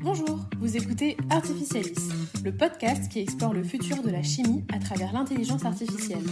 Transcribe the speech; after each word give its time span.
Bonjour, 0.00 0.40
vous 0.58 0.76
écoutez 0.76 1.16
Artificialis, 1.30 2.08
le 2.44 2.56
podcast 2.56 3.10
qui 3.10 3.20
explore 3.20 3.52
le 3.52 3.62
futur 3.62 4.02
de 4.02 4.10
la 4.10 4.22
chimie 4.22 4.64
à 4.72 4.78
travers 4.78 5.12
l'intelligence 5.12 5.64
artificielle. 5.64 6.24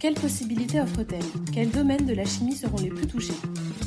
Quelles 0.00 0.14
possibilités 0.14 0.80
offre-t-elle? 0.80 1.24
Quels 1.52 1.70
domaines 1.70 2.06
de 2.06 2.14
la 2.14 2.24
chimie 2.24 2.56
seront 2.56 2.78
les 2.78 2.88
plus 2.88 3.06
touchés? 3.06 3.34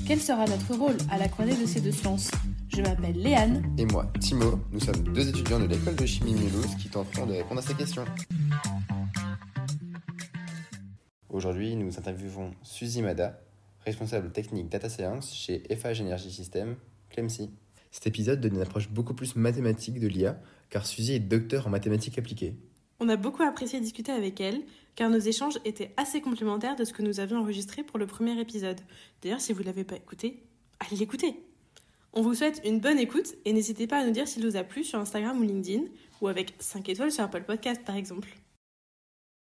Quel 0.08 0.22
sera 0.22 0.46
notre 0.46 0.76
rôle 0.76 0.98
à 1.10 1.18
la 1.18 1.28
croisée 1.28 1.60
de 1.62 1.66
ces 1.66 1.82
deux 1.82 1.92
sciences 1.92 2.32
Je 2.70 2.82
m'appelle 2.82 3.18
Léane. 3.18 3.64
Et 3.78 3.86
moi, 3.86 4.12
Timo. 4.20 4.60
Nous 4.72 4.80
sommes 4.80 5.04
deux 5.14 5.28
étudiants 5.28 5.60
de 5.60 5.66
l'école 5.66 5.96
de 5.96 6.06
chimie 6.06 6.34
Mulhouse 6.34 6.76
qui 6.80 6.90
tenteront 6.90 7.26
de 7.26 7.34
répondre 7.34 7.60
à 7.60 7.64
ces 7.64 7.74
questions. 7.74 8.06
Aujourd'hui, 11.30 11.76
nous 11.76 11.98
interviewons 11.98 12.52
Suzy 12.64 13.02
Mada, 13.02 13.42
responsable 13.82 14.32
technique 14.32 14.70
data 14.70 14.90
science 14.90 15.34
chez 15.34 15.64
FH 15.70 16.02
Energy 16.02 16.32
System, 16.32 16.76
Clemcy. 17.10 17.52
Cet 17.96 18.08
épisode 18.08 18.42
donne 18.42 18.56
une 18.56 18.62
approche 18.62 18.90
beaucoup 18.90 19.14
plus 19.14 19.38
mathématique 19.38 20.02
de 20.02 20.08
l'IA, 20.10 20.38
car 20.70 20.86
Suzy 20.86 21.14
est 21.14 21.20
docteur 21.20 21.68
en 21.68 21.70
mathématiques 21.70 22.18
appliquées. 22.18 22.54
On 23.00 23.08
a 23.08 23.16
beaucoup 23.16 23.42
apprécié 23.42 23.80
discuter 23.80 24.12
avec 24.12 24.42
elle, 24.42 24.64
car 24.96 25.10
nos 25.10 25.18
échanges 25.18 25.60
étaient 25.64 25.94
assez 25.96 26.20
complémentaires 26.20 26.76
de 26.76 26.84
ce 26.84 26.92
que 26.92 27.02
nous 27.02 27.22
avions 27.22 27.38
enregistré 27.38 27.84
pour 27.84 27.98
le 27.98 28.06
premier 28.06 28.38
épisode. 28.38 28.82
D'ailleurs, 29.22 29.40
si 29.40 29.54
vous 29.54 29.62
ne 29.62 29.68
l'avez 29.68 29.86
pas 29.86 29.96
écouté, 29.96 30.44
allez 30.82 30.98
l'écouter. 30.98 31.40
On 32.12 32.22
vous 32.22 32.34
souhaite 32.34 32.60
une 32.66 32.82
bonne 32.82 33.00
écoute 33.00 33.34
et 33.46 33.54
n'hésitez 33.54 33.88
pas 33.88 34.00
à 34.00 34.06
nous 34.06 34.12
dire 34.12 34.28
s'il 34.28 34.46
vous 34.46 34.58
a 34.58 34.66
plu 34.66 34.84
sur 34.84 35.00
Instagram 35.00 35.40
ou 35.40 35.44
LinkedIn, 35.44 35.84
ou 36.20 36.28
avec 36.28 36.54
5 36.60 36.90
étoiles 36.90 37.14
sur 37.14 37.24
Apple 37.24 37.44
Podcast 37.44 37.82
par 37.86 37.96
exemple. 37.96 38.28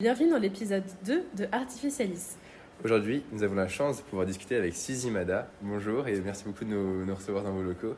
Bienvenue 0.01 0.29
dans 0.29 0.39
l'épisode 0.39 0.83
2 1.05 1.23
de 1.37 1.47
Artificialis. 1.53 2.35
Aujourd'hui, 2.83 3.23
nous 3.31 3.43
avons 3.43 3.55
la 3.55 3.69
chance 3.69 3.99
de 3.99 4.01
pouvoir 4.01 4.25
discuter 4.25 4.57
avec 4.57 4.75
Suzy 4.75 5.09
Mada. 5.09 5.49
Bonjour 5.61 6.09
et 6.09 6.19
merci 6.19 6.43
beaucoup 6.43 6.65
de 6.65 6.71
nous, 6.71 7.15
recevoir 7.15 7.45
dans 7.45 7.53
vos 7.53 7.61
locaux. 7.61 7.95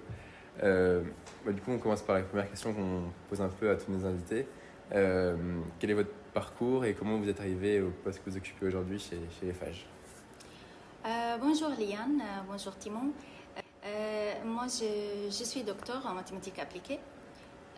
Euh, 0.61 1.01
bah, 1.45 1.51
du 1.51 1.61
coup, 1.61 1.71
on 1.71 1.79
commence 1.79 2.01
par 2.01 2.15
la 2.15 2.21
première 2.21 2.49
question 2.49 2.73
qu'on 2.73 3.03
pose 3.29 3.41
un 3.41 3.49
peu 3.49 3.69
à 3.69 3.75
tous 3.75 3.91
nos 3.91 4.05
invités. 4.05 4.47
Euh, 4.93 5.35
quel 5.79 5.91
est 5.91 5.95
votre 5.95 6.11
parcours 6.33 6.85
et 6.85 6.93
comment 6.93 7.17
vous 7.17 7.29
êtes 7.29 7.39
arrivé 7.39 7.81
au 7.81 7.89
poste 8.03 8.23
que 8.23 8.29
vous 8.29 8.37
occupez 8.37 8.67
aujourd'hui 8.67 8.99
chez, 8.99 9.19
chez 9.39 9.47
les 9.47 9.53
FAGE 9.53 9.85
euh, 11.05 11.37
Bonjour 11.39 11.69
Liane, 11.69 12.21
bonjour 12.49 12.77
Timon. 12.77 13.11
moi, 14.45 14.65
je, 14.67 15.29
je, 15.29 15.43
suis 15.43 15.63
docteur 15.63 16.05
en 16.05 16.13
mathématiques 16.13 16.59
appliquées. 16.59 16.99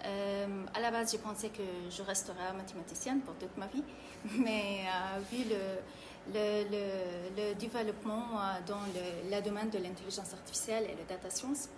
à 0.03 0.79
la 0.79 0.91
base, 0.91 1.11
j'ai 1.11 1.17
pensé 1.17 1.49
que 1.49 1.63
je 1.89 2.01
resterais 2.01 2.53
mathématicienne 2.57 3.21
pour 3.21 3.35
toute 3.35 3.55
ma 3.57 3.67
vie, 3.67 3.83
mais 4.39 4.81
vu 5.31 5.43
le, 5.49 6.33
le, 6.33 6.63
le, 7.37 7.55
développement 7.55 8.39
dans 8.67 8.81
le, 8.93 9.35
le, 9.35 9.41
domaine 9.41 9.69
de 9.69 9.77
l'intelligence 9.77 10.33
artificielle 10.33 10.85
et 10.85 10.95
la 10.95 11.15
data 11.15 11.29
science 11.29 11.69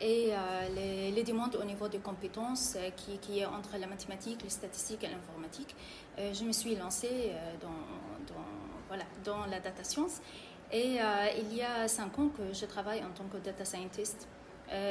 et 0.00 0.30
euh, 0.30 1.10
les, 1.14 1.24
demandes 1.24 1.56
au 1.56 1.64
niveau 1.64 1.88
des 1.88 1.98
compétences 1.98 2.74
euh, 2.76 2.90
qui, 3.20 3.40
est 3.40 3.46
entre 3.46 3.78
la 3.78 3.86
mathématique, 3.86 4.42
les 4.42 4.50
statistiques 4.50 5.02
et 5.04 5.08
l'informatique. 5.08 5.74
je 6.18 6.44
me 6.44 6.52
suis 6.52 6.76
lancée 6.76 7.32
dans, 7.60 8.34
voilà, 8.88 9.04
dans 9.24 9.46
la 9.46 9.60
data 9.60 9.84
science 9.84 10.20
et 10.72 10.98
il 11.38 11.54
y 11.54 11.62
a 11.62 11.88
cinq 11.88 12.18
ans 12.18 12.28
que 12.28 12.52
je 12.52 12.64
travaille 12.66 13.02
en 13.04 13.10
tant 13.10 13.24
que 13.24 13.36
data 13.38 13.64
scientist. 13.64 14.26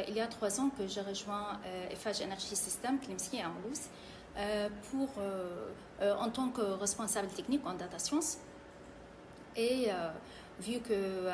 il 0.07 0.13
y 0.13 0.21
a 0.21 0.27
trois 0.27 0.59
ans 0.59 0.69
que 0.77 0.87
j'ai 0.87 1.01
rejoint 1.01 1.59
FH 1.95 2.21
Energy 2.23 2.55
System, 2.55 2.99
Clemcy 2.99 3.39
à 3.41 3.49
Toulouse. 3.49 3.89
Euh, 4.37 4.67
pour, 4.91 5.07
euh, 5.17 5.69
euh, 6.01 6.13
en 6.17 6.29
tant 6.29 6.49
que 6.49 6.61
responsable 6.61 7.29
technique 7.29 7.65
en 7.65 7.73
data 7.73 7.97
science. 7.99 8.37
Et 9.55 9.87
vu 10.59 10.79
que 10.79 11.29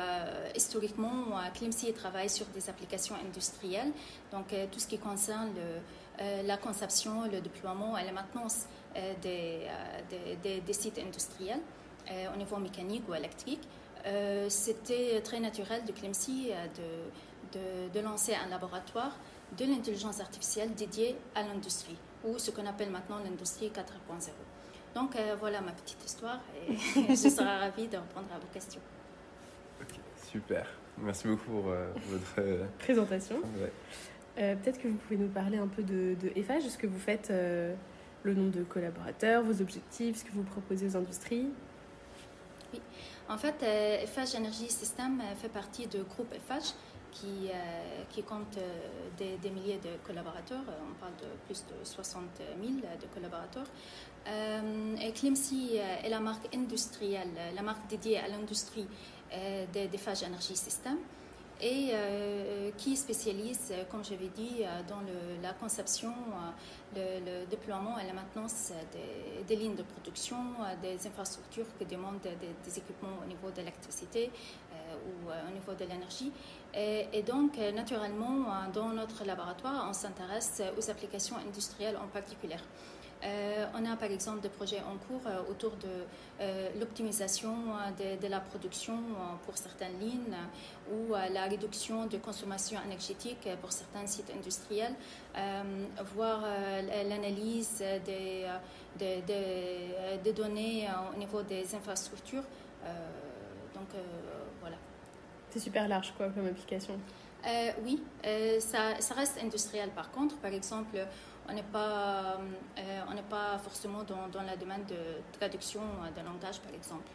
historiquement, 0.56 1.38
Clemcy 1.54 1.92
travaille 1.92 2.28
sur 2.28 2.46
des 2.46 2.68
applications 2.68 3.14
industrielles, 3.24 3.92
donc 4.32 4.54
tout 4.70 4.80
ce 4.80 4.86
qui 4.86 4.98
concerne 4.98 5.50
le, 5.54 6.46
la 6.46 6.56
conception, 6.56 7.24
le 7.30 7.40
déploiement 7.40 7.96
et 7.96 8.04
la 8.04 8.12
maintenance 8.12 8.66
des, 9.22 9.68
des, 10.42 10.72
sites 10.72 10.98
industriels 10.98 11.60
au 12.34 12.36
niveau 12.36 12.56
mécanique 12.56 13.08
ou 13.08 13.14
électrique, 13.14 13.66
c'était 14.48 15.20
très 15.22 15.40
naturel 15.40 15.84
de 15.84 15.92
Clemcy 15.92 16.50
de, 16.76 17.88
de, 17.92 18.00
lancer 18.00 18.34
un 18.34 18.48
laboratoire 18.48 19.16
de 19.56 19.64
l'intelligence 19.64 20.20
artificielle 20.20 20.74
dédié 20.74 21.16
à 21.34 21.42
l'industrie 21.42 21.96
ou 22.24 22.38
ce 22.38 22.50
qu'on 22.50 22.66
appelle 22.66 22.90
maintenant 22.90 23.18
l'industrie 23.18 23.68
4.0. 23.68 24.30
Donc 24.94 25.16
euh, 25.16 25.36
voilà 25.38 25.60
ma 25.60 25.72
petite 25.72 26.02
histoire 26.04 26.40
et 26.68 26.74
je 27.08 27.14
serai 27.14 27.58
ravie 27.58 27.88
de 27.88 27.96
répondre 27.96 28.28
à 28.34 28.38
vos 28.38 28.46
questions. 28.52 28.80
Super. 30.32 30.66
Merci 30.96 31.28
beaucoup 31.28 31.50
pour 31.50 31.68
euh, 31.68 31.92
votre 32.08 32.34
euh, 32.38 32.64
présentation. 32.78 33.36
Peut-être 34.34 34.80
que 34.80 34.88
vous 34.88 34.96
pouvez 34.96 35.18
nous 35.18 35.28
parler 35.28 35.58
un 35.58 35.66
peu 35.66 35.82
de, 35.82 36.14
de 36.14 36.32
ce 36.34 36.78
que 36.78 36.86
vous 36.86 36.98
faites, 36.98 37.30
le 37.30 38.34
nombre 38.34 38.50
de 38.50 38.62
collaborateurs, 38.62 39.42
vos 39.42 39.60
objectifs, 39.60 40.20
ce 40.20 40.24
que 40.24 40.32
vous 40.32 40.42
proposez 40.42 40.86
aux 40.86 40.96
industries. 40.96 41.50
Oui, 42.72 42.80
en 43.28 43.36
fait, 43.36 43.56
FH 44.06 44.34
Energy 44.38 44.70
System 44.70 45.20
fait 45.36 45.50
partie 45.50 45.86
du 45.86 45.98
groupe 46.04 46.32
FH 46.32 46.74
qui, 47.12 47.48
euh, 47.48 48.02
qui 48.08 48.22
compte 48.22 48.56
euh, 48.56 48.78
des, 49.18 49.36
des, 49.36 49.50
milliers 49.50 49.78
de 49.78 49.90
collaborateurs. 50.04 50.64
Euh, 50.68 50.90
on 50.90 50.94
parle 50.94 51.14
de 51.16 51.26
plus 51.46 51.64
de 51.66 51.84
60 51.84 52.22
000 52.60 52.72
de 52.74 53.06
collaborateurs. 53.14 53.66
et 54.26 55.12
Clemcy 55.12 55.76
est 55.76 56.08
la 56.08 56.20
marque 56.20 56.54
industrielle, 56.54 57.34
la 57.54 57.62
marque 57.62 57.86
dédiée 57.88 58.18
à 58.18 58.28
l'industrie 58.28 58.86
des, 59.72 59.88
des 59.88 59.98
phages 59.98 60.22
énergie 60.22 60.56
système 60.56 60.98
et 61.60 61.90
euh, 61.92 62.70
qui 62.76 62.96
spécialise, 62.96 63.72
comme 63.88 64.04
j'avais 64.04 64.30
dit, 64.34 64.64
dans 64.88 65.00
la 65.40 65.52
conception, 65.52 66.12
le, 66.96 67.46
déploiement 67.46 67.98
et 68.00 68.06
la 68.06 68.12
maintenance 68.12 68.72
des, 69.46 69.56
lignes 69.56 69.76
de 69.76 69.84
production, 69.84 70.36
des 70.82 71.06
infrastructures 71.06 71.66
qui 71.78 71.84
demandent 71.84 72.20
des, 72.20 72.78
équipements 72.78 73.16
au 73.22 73.28
niveau 73.28 73.50
de 73.50 73.58
l'électricité 73.58 74.30
ou 74.72 75.28
au 75.28 75.52
niveau 75.52 75.72
de 75.72 75.84
l'énergie. 75.84 76.32
Et, 76.74 77.22
donc, 77.22 77.58
euh, 77.58 77.70
naturellement, 77.70 78.46
euh, 78.46 78.72
dans 78.72 78.88
notre 78.88 79.24
laboratoire, 79.24 79.86
on 79.88 79.92
s'intéresse 79.92 80.62
aux 80.78 80.90
applications 80.90 81.36
industrielles 81.36 81.98
en 82.02 82.08
particulier. 82.08 82.56
Euh, 83.24 83.66
on 83.74 83.84
a 83.90 83.96
par 83.96 84.10
exemple 84.10 84.40
des 84.40 84.48
projets 84.48 84.80
en 84.80 84.96
cours 85.06 85.30
autour 85.48 85.72
de 85.76 86.78
l'optimisation 86.80 87.54
de, 87.96 88.26
la 88.26 88.40
production 88.40 88.98
pour 89.44 89.56
certaines 89.56 89.96
lignes 90.00 90.36
ou 90.90 91.14
la 91.32 91.44
réduction 91.44 92.06
de 92.06 92.16
consommation 92.16 92.80
énergétique 92.84 93.48
pour 93.60 93.70
certains 93.70 94.08
sites 94.08 94.32
industriels, 94.36 94.94
voire 96.16 96.42
l'analyse 97.08 97.84
des, 98.04 98.48
des, 98.98 99.22
des, 100.24 100.32
données 100.32 100.88
au 101.14 101.16
niveau 101.16 101.42
des 101.42 101.76
infrastructures. 101.76 102.44
donc, 103.72 103.88
c'est 105.52 105.60
super 105.60 105.86
large 105.86 106.14
quoi, 106.16 106.30
comme 106.30 106.46
application. 106.46 106.94
Euh, 107.46 107.70
oui, 107.84 108.02
euh, 108.24 108.58
ça, 108.60 109.00
ça, 109.00 109.14
reste 109.14 109.38
industriel 109.42 109.90
par 109.90 110.10
contre. 110.10 110.36
Par 110.36 110.52
exemple, 110.52 110.96
on 111.48 111.52
n'est 111.52 111.62
pas, 111.62 112.38
euh, 112.78 113.00
on 113.10 113.14
n'est 113.14 113.22
pas 113.22 113.58
forcément 113.58 114.02
dans, 114.04 114.28
dans 114.28 114.42
la 114.42 114.56
demande 114.56 114.86
de 114.86 115.20
traduction 115.38 115.80
de 116.14 116.24
langage, 116.24 116.60
par 116.60 116.72
exemple, 116.72 117.10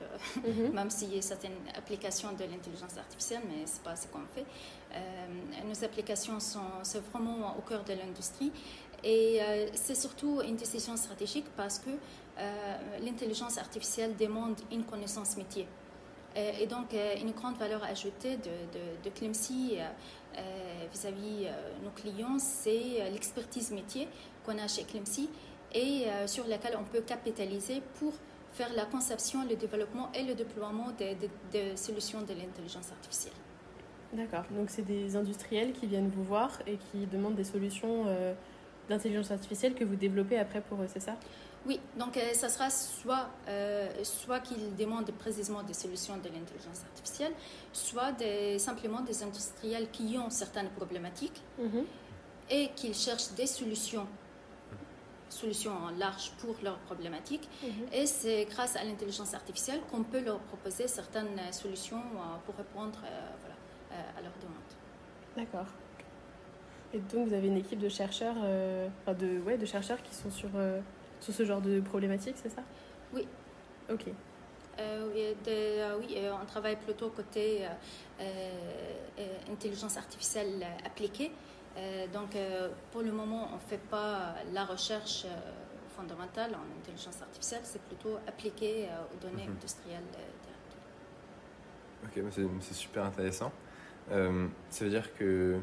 mhm. 0.46 0.74
même 0.74 0.90
s'il 0.90 1.16
y 1.16 1.20
a 1.20 1.22
certaines 1.22 1.58
applications 1.76 2.32
de 2.34 2.44
l'intelligence 2.44 2.98
artificielle, 2.98 3.42
mais 3.48 3.66
ce 3.66 3.76
n'est 3.76 3.84
pas 3.84 3.96
ce 3.96 4.08
qu'on 4.08 4.26
fait. 4.36 4.46
nos 5.66 5.84
applications 5.84 6.40
sont, 6.40 6.84
sont, 6.84 7.02
vraiment 7.12 7.56
au 7.58 7.62
cœur 7.62 7.84
de 7.84 7.94
l'industrie 7.94 8.52
et 9.04 9.40
c'est 9.74 9.96
surtout 9.96 10.42
une 10.42 10.56
décision 10.56 10.98
stratégique 10.98 11.46
parce 11.56 11.80
que 11.80 11.92
l'intelligence 13.02 13.58
artificielle 13.58 14.16
demande 14.18 14.56
une 14.72 14.84
connaissance 14.84 15.38
métier. 15.38 15.68
Euh, 16.38 16.52
et 16.62 16.68
donc, 16.68 16.94
euh, 16.94 17.16
une 17.22 17.32
grande 17.32 17.58
valeur 17.58 17.84
ajoutée 17.84 18.38
de, 18.38 18.52
de, 18.74 19.10
euh, 19.10 20.42
vis-à-vis 20.92 21.48
nos 21.84 21.90
clients, 21.92 22.38
c'est 22.38 23.10
l'expertise 23.12 23.72
métier 23.72 24.08
qu'on 24.46 24.58
a 24.58 24.68
chez 24.68 24.84
Clemcy 24.84 25.30
et 25.74 26.06
sur 26.28 26.48
laquelle 26.48 26.78
on 26.80 26.84
peut 26.84 27.02
capitaliser 27.02 27.82
pour 28.00 28.14
faire 28.52 28.72
la 28.76 28.86
conception, 28.86 29.40
le 29.50 29.56
développement 29.56 30.12
et 30.14 30.24
le 30.24 30.36
déploiement 30.36 30.90
de, 31.00 31.76
solutions 31.76 32.22
de 32.22 32.34
l'intelligence 32.34 32.92
artificielle. 32.92 33.34
D'accord, 34.14 34.44
donc 34.52 34.70
c'est 34.70 34.86
des 34.86 35.16
industriels 35.16 35.74
qui 35.74 35.88
viennent 35.88 36.10
vous 36.10 36.24
voir 36.24 36.62
et 36.68 36.78
qui 36.78 37.06
demandent 37.08 37.36
des 37.36 37.44
solutions 37.44 38.06
d'intelligence 38.88 39.32
artificielle 39.32 39.74
que 39.74 39.84
vous 39.84 39.96
développez 39.96 40.38
après 40.38 40.62
pour 40.62 40.82
eux, 40.82 40.88
c'est 40.88 41.02
ça? 41.02 41.18
Oui, 41.68 41.82
donc 41.98 42.16
euh, 42.16 42.34
ça 42.34 42.48
sera 42.48 42.70
soit, 42.70 43.28
euh, 43.50 43.90
soit 44.04 44.40
qu'ils 44.40 44.74
demandent 44.78 45.12
précisément 45.12 45.62
des 45.64 45.74
solutions 45.74 46.16
de 46.16 46.30
l'intelligence 46.30 46.82
artificielle, 46.90 47.34
soit 47.74 48.14
des, 48.14 48.58
simplement 48.58 49.02
des 49.02 49.22
industriels 49.22 49.90
qui 49.92 50.18
ont 50.18 50.30
certaines 50.30 50.70
problématiques 50.70 51.42
mhm. 51.60 51.84
et 52.50 52.70
qu'ils 52.76 52.96
cherchent 52.96 53.32
des 53.36 53.48
solutions 53.48 54.08
solutions 55.30 55.74
en 55.74 55.90
large 56.00 56.32
pour 56.40 56.56
leurs 56.64 56.78
problématiques. 56.80 57.50
Mhm. 57.62 57.70
Et 57.92 58.06
c'est 58.06 58.46
grâce 58.46 58.78
à 58.78 58.84
l'intelligence 58.86 59.34
artificielle 59.34 59.82
qu'on 59.92 60.04
peut 60.04 60.24
leur 60.24 60.40
proposer 60.40 60.88
certaines 60.88 61.38
solutions 61.52 61.98
euh, 61.98 62.38
pour 62.46 62.56
répondre 62.56 62.98
voilà, 63.02 64.04
à 64.18 64.22
leurs 64.22 64.38
demandes. 64.42 64.72
D'accord. 65.36 65.68
Et 66.94 67.00
donc 67.00 67.28
vous 67.28 67.34
avez 67.34 67.48
une 67.48 67.58
équipe 67.58 67.80
de 67.80 67.90
chercheurs, 67.90 68.38
enfin 68.38 69.14
de, 69.14 69.40
ouais, 69.40 69.58
de 69.58 69.66
chercheurs 69.66 70.02
qui 70.02 70.16
sont 70.16 70.32
sur, 70.32 70.50
sur 71.20 71.34
ce 71.34 71.46
genre 71.46 71.62
de 71.62 71.80
problématiques, 71.80 72.36
c'est 72.42 72.50
ça? 72.50 72.62
Oui. 73.14 73.28
Ok. 73.90 74.06
oui, 74.06 75.36
oui 76.00 76.18
on 76.42 76.46
travaille 76.46 76.76
plutôt 76.76 77.10
côté 77.10 77.66
intelligence 79.52 79.98
artificielle 79.98 80.66
appliquée. 80.86 81.32
donc 82.14 82.38
pour 82.92 83.02
le 83.02 83.12
moment, 83.12 83.50
on 83.52 83.56
ne 83.56 83.70
fait 83.70 83.82
pas 83.90 84.36
la 84.54 84.66
recherche 84.66 85.26
fondamentale 85.98 86.52
en 86.54 86.80
intelligence 86.80 87.22
artificielle, 87.22 87.62
c'est 87.64 87.82
plutôt 87.82 88.18
appliqué 88.28 88.86
euh, 88.86 89.14
aux 89.14 89.18
données 89.20 89.46
mhm. 89.46 89.54
industrielles 89.54 90.04
euh, 90.16 90.22
Ok, 92.06 92.32
c'est 92.62 92.74
super 92.74 93.06
intéressant. 93.06 93.52
Euh, 94.12 94.48
ça 94.70 94.86
veut 94.86 94.92
dire 94.92 95.14
que 95.16 95.60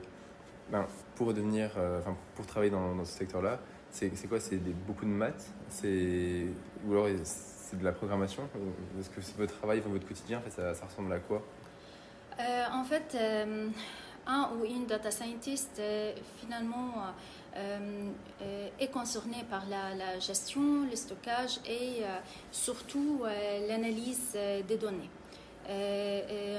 ben, 0.71 0.87
pour 1.15 1.33
devenir, 1.33 1.71
enfin, 1.99 2.17
pour 2.35 2.45
travailler 2.45 2.73
dans, 2.73 2.95
dans 2.97 3.05
ce 3.05 3.17
secteur-là, 3.17 3.61
c'est 3.95 4.29
quoi 4.29 4.41
C'est 4.41 4.59
beaucoup 4.87 5.05
de 5.05 5.11
maths? 5.11 5.51
Ou 5.83 6.93
alors 6.93 7.09
c'est 7.25 7.79
de 7.79 7.85
la 7.85 7.93
programmation? 7.93 8.49
Est-ce 8.99 9.11
que 9.11 9.21
c'est 9.21 9.37
votre 9.37 9.57
travail, 9.57 9.83
votre 9.87 10.07
quotidien, 10.07 10.39
en 10.39 10.43
fait, 10.43 10.51
ça, 10.51 10.87
ressemble 10.87 11.13
à 11.13 11.19
quoi? 11.19 11.43
En 12.73 12.85
fait, 12.85 13.17
un 14.27 14.51
ou 14.57 14.65
une 14.65 14.87
data 14.87 15.11
scientist, 15.11 15.81
finalement, 16.41 17.15
euh, 17.57 18.11
euh, 18.43 18.69
est 18.81 18.89
concerné 18.89 19.45
par 19.49 19.63
la, 19.69 20.19
gestion, 20.19 20.87
le 20.91 20.97
stockage 20.97 21.61
et 21.65 22.03
euh, 22.03 22.19
surtout 22.51 23.23
l'analyse 23.69 24.37
des 24.67 24.77
données. 24.77 25.09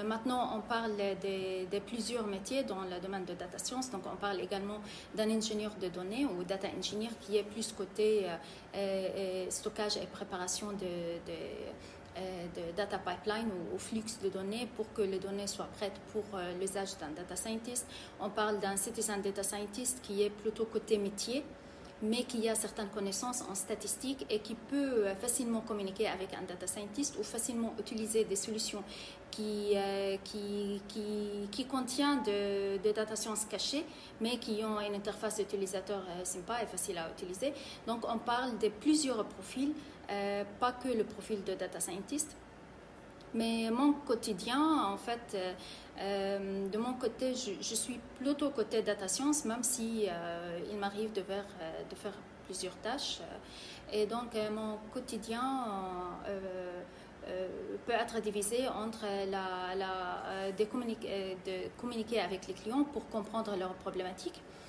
Maintenant, 0.06 0.58
on 0.58 0.62
parle 0.62 0.96
de, 0.98 1.80
plusieurs 1.80 2.26
métiers 2.26 2.64
dans 2.64 2.82
le 2.82 3.00
domaine 3.02 3.26
de 3.26 3.34
data 3.34 3.58
science. 3.58 3.92
Donc, 3.92 4.04
on 4.12 4.16
parle 4.16 4.40
également 4.40 4.80
d'un 5.16 5.30
ingénieur 5.30 5.72
de 5.82 5.88
données 5.88 6.26
ou 6.26 6.44
data 6.44 6.68
engineer 6.78 7.10
qui 7.22 7.38
est 7.38 7.44
plus 7.44 7.72
côté 7.72 8.26
stockage 9.50 9.98
et 9.98 10.08
préparation 10.08 10.72
de, 10.72 11.20
euh, 12.18 12.72
data 12.78 12.98
pipeline 12.98 13.50
ou, 13.74 13.78
flux 13.78 14.06
de 14.24 14.30
données 14.30 14.70
pour 14.78 14.94
que 14.94 15.02
les 15.02 15.20
données 15.20 15.48
soient 15.48 15.68
prêtes 15.78 16.00
pour 16.14 16.24
euh, 16.34 16.54
l'usage 16.58 16.98
d'un 16.98 17.10
data 17.10 17.36
scientist. 17.36 17.86
On 18.22 18.30
parle 18.30 18.62
d'un 18.62 18.78
citizen 18.78 19.22
data 19.22 19.44
scientist 19.44 20.00
qui 20.02 20.24
est 20.24 20.30
plutôt 20.30 20.64
côté 20.64 20.98
métier, 20.98 21.44
mais 22.06 22.24
qui 22.24 22.48
a 22.50 22.56
certaines 22.56 22.90
connaissances 22.90 23.42
en 23.50 23.56
statistique 23.56 24.26
et 24.30 24.40
qui 24.40 24.56
peut 24.56 25.08
euh, 25.08 25.16
facilement 25.16 25.62
communiquer 25.62 26.08
avec 26.08 26.34
un 26.34 26.42
data 26.42 26.68
scientist 26.68 27.18
ou 27.20 27.24
facilement 27.24 27.74
utiliser 27.80 28.24
des 28.24 28.36
solutions 28.36 28.84
qui, 29.32 29.76
qui, 30.24 30.82
qui, 30.88 31.50
qui 31.52 31.66
contiennent 31.66 32.24
de, 32.24 32.78
de, 32.78 32.92
data 32.94 33.18
science 33.18 33.44
cachées, 33.44 33.84
mais 34.22 34.38
qui 34.38 34.64
ont 34.64 34.80
une 34.80 34.96
interface 34.96 35.36
d'utilisateur 35.36 36.02
sympa 36.24 36.64
et 36.64 36.66
facile 36.68 36.98
à 36.98 37.10
utiliser. 37.12 37.52
Donc 37.86 38.06
on 38.08 38.18
parle 38.18 38.58
de 38.60 38.70
plusieurs 38.70 39.26
profils 39.26 39.74
euh, 40.12 40.44
pas 40.60 40.72
que 40.72 40.90
le 40.90 41.04
profil 41.04 41.44
de 41.44 41.54
data 41.56 41.80
scientist. 41.80 42.36
Mais 43.36 43.70
mon 43.70 43.92
quotidien, 43.92 44.86
en 44.86 44.96
fait, 44.96 45.36
euh, 45.36 45.54
euh, 46.00 46.70
de 46.70 46.78
mon 46.78 46.94
côté, 46.94 47.34
je, 47.36 47.76
suis 47.76 48.00
plutôt 48.18 48.50
côté 48.50 48.82
data 48.82 49.10
science, 49.10 49.44
même 49.44 49.62
si 49.62 50.08
il 50.72 50.78
m'arrive 50.78 51.12
de 51.12 51.22
faire, 51.22 51.46
de 51.90 51.96
faire 51.96 52.14
plusieurs 52.46 52.76
tâches. 52.78 53.20
Et 53.92 54.06
donc, 54.06 54.36
mon 54.54 54.78
quotidien 54.94 55.66
peut 57.86 57.94
être 57.94 58.22
divisé 58.22 58.68
entre 58.70 59.06
la, 59.30 60.52
de, 60.52 60.64
communiquer, 60.64 61.38
communiquer, 61.78 62.22
avec 62.22 62.48
les 62.48 62.54
clients 62.54 62.86
pour 62.86 63.10
comprendre 63.10 63.56
leurs 63.58 63.74
problématiques 63.76 64.42
euh, 64.42 64.65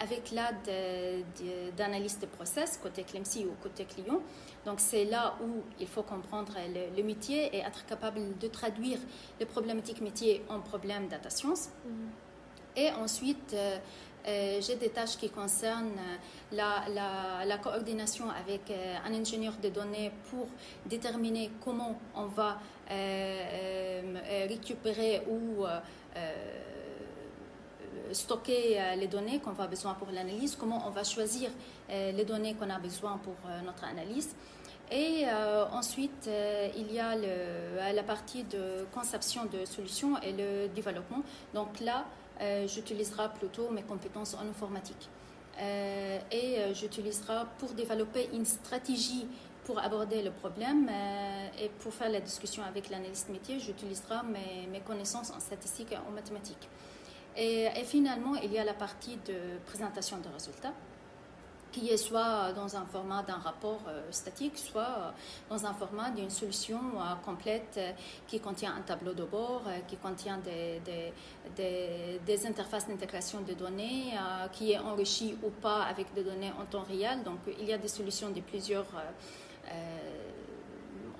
avec 0.00 0.30
l'aide 0.30 1.74
d'analystes 1.76 2.22
de, 2.22 2.26
process 2.26 2.78
côté 2.82 3.04
CLMC 3.04 3.46
ou 3.46 3.54
côté 3.62 3.84
client. 3.84 4.20
Donc 4.64 4.80
c'est 4.80 5.04
là 5.04 5.36
où 5.42 5.62
il 5.80 5.86
faut 5.86 6.02
comprendre 6.02 6.54
le, 6.96 7.02
métier 7.02 7.54
et 7.56 7.58
être 7.58 7.84
capable 7.86 8.36
de 8.38 8.48
traduire 8.48 8.98
les 9.38 9.46
problématiques 9.46 10.00
métiers 10.00 10.44
en 10.48 10.60
problèmes 10.60 11.08
data 11.08 11.30
science. 11.30 11.68
Mm-hmm. 11.86 12.78
Et 12.78 12.90
ensuite, 12.90 13.54
euh, 13.54 13.78
euh, 14.28 14.60
j'ai 14.60 14.76
des 14.76 14.90
tâches 14.90 15.16
qui 15.16 15.30
concernent 15.30 15.98
la, 16.52 16.84
la, 17.44 17.58
coordination 17.58 18.28
avec 18.30 18.72
un 19.04 19.14
ingénieur 19.14 19.54
de 19.62 19.68
données 19.68 20.10
pour 20.30 20.46
déterminer 20.84 21.50
comment 21.64 21.98
on 22.14 22.26
va 22.26 22.58
récupérer 24.48 25.22
ou 25.28 25.64
stocker 28.12 28.80
euh, 28.80 28.94
les 28.96 29.06
données 29.06 29.40
qu'on 29.40 29.52
va 29.52 29.66
besoin 29.66 29.94
pour 29.94 30.08
l'analyse, 30.10 30.56
comment 30.56 30.86
on 30.86 30.90
va 30.90 31.04
choisir 31.04 31.50
euh, 31.90 32.12
les 32.12 32.24
données 32.24 32.54
qu'on 32.54 32.70
a 32.70 32.78
besoin 32.78 33.18
pour 33.18 33.34
euh, 33.46 33.60
notre 33.62 33.84
analyse. 33.84 34.34
Et 34.90 35.24
ensuite, 35.72 36.30
il 36.76 36.92
y 36.92 37.00
a 37.00 37.16
la 37.92 38.02
partie 38.04 38.44
de 38.44 38.86
conception 38.94 39.46
de 39.46 39.64
solutions 39.64 40.16
et 40.22 40.30
le 40.30 40.68
développement. 40.68 41.24
Donc 41.54 41.80
là, 41.80 42.04
j'utiliserai 42.68 43.30
plutôt 43.36 43.68
mes 43.70 43.82
compétences 43.82 44.34
en 44.34 44.48
informatique. 44.48 45.08
et 46.30 46.72
j'utiliserai 46.72 47.46
pour 47.58 47.70
développer 47.70 48.28
une 48.32 48.44
stratégie 48.44 49.26
pour 49.64 49.80
aborder 49.80 50.22
le 50.22 50.30
problème 50.30 50.88
et 51.60 51.68
pour 51.80 51.92
faire 51.92 52.08
la 52.08 52.20
discussion 52.20 52.62
avec 52.62 52.88
l'analyste 52.88 53.28
métier, 53.30 53.58
j'utiliserai 53.58 54.18
mes, 54.32 54.68
mes 54.70 54.82
connaissances 54.82 55.32
en 55.32 55.40
statistique 55.40 55.90
et 55.90 55.96
en 55.96 56.12
mathématiques. 56.12 56.68
Et, 57.36 57.68
finalement, 57.84 58.34
il 58.36 58.52
y 58.52 58.58
a 58.58 58.64
la 58.64 58.74
partie 58.74 59.16
de 59.26 59.58
présentation 59.66 60.18
de 60.18 60.28
résultats 60.28 60.72
qui 61.72 61.90
est 61.90 61.98
soit 61.98 62.52
dans 62.52 62.74
un 62.74 62.86
format 62.86 63.22
d'un 63.22 63.36
rapport 63.36 63.82
euh, 63.86 64.00
statique, 64.10 64.56
soit 64.56 65.12
dans 65.50 65.66
un 65.66 65.74
format 65.74 66.10
d'une 66.10 66.30
solution 66.30 66.78
euh, 66.78 67.14
complète 67.22 67.74
euh, 67.76 67.92
qui 68.26 68.40
contient 68.40 68.74
un 68.74 68.80
tableau 68.80 69.12
de 69.12 69.24
bord, 69.24 69.64
qui 69.86 69.96
contient 69.96 70.38
des, 70.38 70.80
interfaces 72.46 72.88
d'intégration 72.88 73.42
de 73.42 73.52
données, 73.52 74.14
qui 74.52 74.72
est 74.72 74.78
enrichi 74.78 75.36
ou 75.42 75.50
pas 75.50 75.82
avec 75.82 76.14
des 76.14 76.22
données 76.22 76.52
en 76.58 76.64
temps 76.64 76.86
réel. 76.88 77.22
Donc, 77.24 77.40
il 77.60 77.66
y 77.66 77.74
a 77.74 77.78
des 77.78 77.88
solutions 77.88 78.30
de 78.30 78.40
plusieurs 78.40 78.86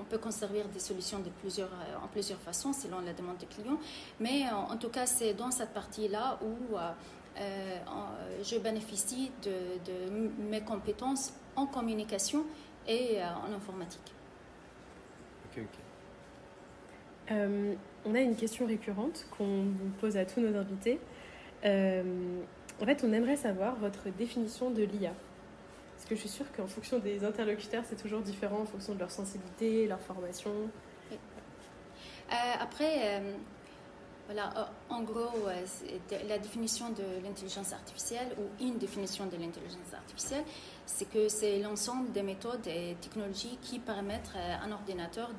peut 0.07 0.19
conserver 0.19 0.63
des 0.73 0.79
solutions 0.79 1.19
de 1.19 1.31
plusieurs, 1.41 1.69
euh, 1.73 2.05
en 2.05 2.09
plusieurs 2.09 2.39
façons 2.41 2.73
selon 2.73 3.01
la 3.01 3.13
demande 3.13 3.39
du 3.39 3.47
client. 3.47 3.79
Mais 4.21 4.45
euh, 4.45 4.55
en 4.55 4.77
tout 4.77 4.89
cas, 4.89 5.07
c'est 5.07 5.35
dans 5.35 5.51
cette 5.51 5.71
partie-là 5.71 6.39
où 6.43 6.77
euh, 6.77 7.79
je 8.43 8.59
bénéficie 8.59 9.31
de, 9.43 10.11
mes 10.51 10.61
compétences 10.61 11.35
en 11.55 11.67
communication 11.67 12.45
et 12.89 13.19
en 13.23 13.53
informatique. 13.53 14.15
Ok, 15.45 15.63
ok. 15.65 17.37
on 18.07 18.15
a 18.15 18.21
une 18.21 18.37
question 18.37 18.67
récurrente 18.67 19.27
qu'on 19.37 19.67
pose 20.01 20.17
à 20.17 20.25
tous 20.25 20.41
nos 20.41 20.57
invités. 20.57 20.99
en 21.63 22.85
fait, 22.87 23.05
on 23.05 23.13
aimerait 23.13 23.37
savoir 23.37 23.77
votre 23.77 24.09
définition 24.11 24.71
de 24.71 24.85
l'IA. 24.85 25.13
Parce 26.07 26.21
que 26.21 26.23
je 26.25 26.29
suis 26.29 26.39
sûre 26.39 26.53
qu'en 26.57 26.69
fonction 26.69 27.01
des 27.01 27.25
interlocuteurs, 27.25 27.83
c'est 27.85 28.01
toujours 28.01 28.21
différent 28.21 28.61
en 28.61 28.65
fonction 28.65 28.95
de 28.95 29.01
leur 29.01 29.11
sensibilité, 29.11 29.89
leur 29.89 29.99
formation. 29.99 30.53
Euh, 31.11 32.35
après, 32.61 33.19
euh, 33.19 33.33
voilà, 34.27 34.53
euh, 34.57 34.65
en 34.89 35.03
gros, 35.03 35.49
la 36.29 36.39
définition 36.39 36.91
de 36.91 37.03
l'intelligence 37.25 37.73
artificielle 37.73 38.29
ou 38.39 38.65
une 38.65 38.79
définition 38.79 39.27
de 39.27 39.33
l'intelligence 39.33 39.95
artificielle, 39.95 40.45
c'est 40.85 41.11
que 41.11 41.29
c'est 41.29 41.59
l'ensemble 41.59 42.13
des 42.13 42.23
méthodes 42.23 42.69
et 42.69 42.97
technologies 43.01 43.59
qui 43.61 43.81
permettent 43.81 44.31
à 44.37 44.65
un 44.65 44.71
ordinateur 44.71 45.31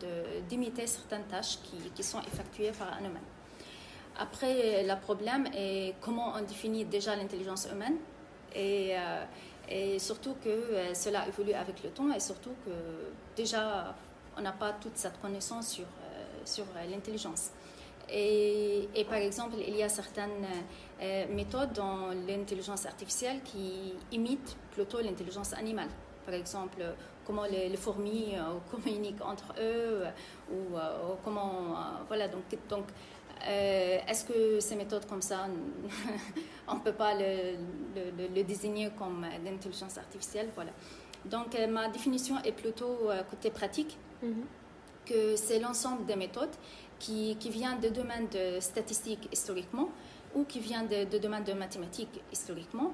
d'imiter 0.49 0.85
certaines 0.85 1.27
tâches 1.27 1.59
qui, 1.63 1.77
qui, 1.95 2.03
sont 2.03 2.19
effectuées 2.19 2.73
par 2.77 2.91
un 2.91 3.05
humain. 3.05 3.23
Après, 4.19 4.83
le 4.83 4.99
problème 4.99 5.47
est 5.55 5.95
comment 6.01 6.33
on 6.35 6.41
définit 6.41 6.83
déjà 6.83 7.15
l'intelligence 7.15 7.69
humaine 7.71 7.95
et 8.53 8.95
et 9.69 9.99
surtout 9.99 10.35
que 10.43 10.49
euh, 10.49 10.93
cela 10.93 11.27
évolue 11.27 11.53
avec 11.53 11.83
le 11.83 11.89
temps 11.89 12.11
et 12.13 12.19
surtout 12.19 12.53
que 12.65 12.71
déjà, 13.35 13.95
on 14.37 14.41
n'a 14.41 14.53
pas 14.53 14.73
toute 14.73 14.97
cette 14.97 15.19
connaissance 15.21 15.69
sur, 15.69 15.83
euh, 15.83 16.23
sur 16.45 16.63
euh, 16.63 16.89
l'intelligence. 16.89 17.51
Et, 18.09 18.87
et, 18.95 19.03
par 19.03 19.17
exemple, 19.17 19.55
il 19.67 19.75
y 19.75 19.83
a 19.83 19.89
certaines 19.89 20.45
méthodes 21.29 21.73
dans 21.73 22.07
l'intelligence 22.25 22.85
artificielle 22.85 23.41
qui 23.43 23.95
imitent 24.13 24.55
plutôt 24.71 25.01
l'intelligence 25.01 25.51
animale. 25.51 25.89
Par 26.25 26.33
exemple, 26.33 26.77
comment 27.25 27.43
les, 27.43 27.75
fourmis 27.75 28.33
communiquent 28.71 29.21
entre 29.25 29.53
eux 29.59 30.03
ou, 30.49 30.77
comment... 31.25 31.75
voilà, 32.07 32.29
donc, 32.29 32.43
donc 32.69 32.85
euh, 33.47 33.97
est-ce 34.07 34.25
que 34.25 34.59
ces 34.59 34.75
méthodes 34.75 35.05
comme 35.05 35.21
ça, 35.21 35.47
on 36.67 36.75
ne 36.75 36.79
peut 36.79 36.93
pas 36.93 37.13
le, 37.15 38.43
désigner 38.43 38.89
comme 38.97 39.25
l'intelligence 39.43 39.97
artificielle 39.97 40.49
Voilà. 40.55 40.71
Donc, 41.25 41.55
euh, 41.55 41.67
ma 41.67 41.89
définition 41.89 42.35
est 42.43 42.51
plutôt 42.51 43.09
euh, 43.09 43.23
côté 43.23 43.49
pratique, 43.49 43.97
mhm. 44.23 44.45
que 45.05 45.35
c'est 45.35 45.59
l'ensemble 45.59 46.05
des 46.05 46.15
méthodes 46.15 46.55
qui, 46.99 47.35
qui 47.39 47.49
vient 47.49 47.75
des 47.75 47.91
domaines 47.91 48.27
de 48.29 48.59
statistiques 48.59 49.27
historiquement, 49.31 49.89
ou 50.35 50.43
qui 50.43 50.59
vient 50.59 50.83
de, 50.83 51.05
de 51.05 51.17
domaines 51.17 51.43
de 51.43 51.53
mathématiques 51.53 52.21
historiquement. 52.31 52.93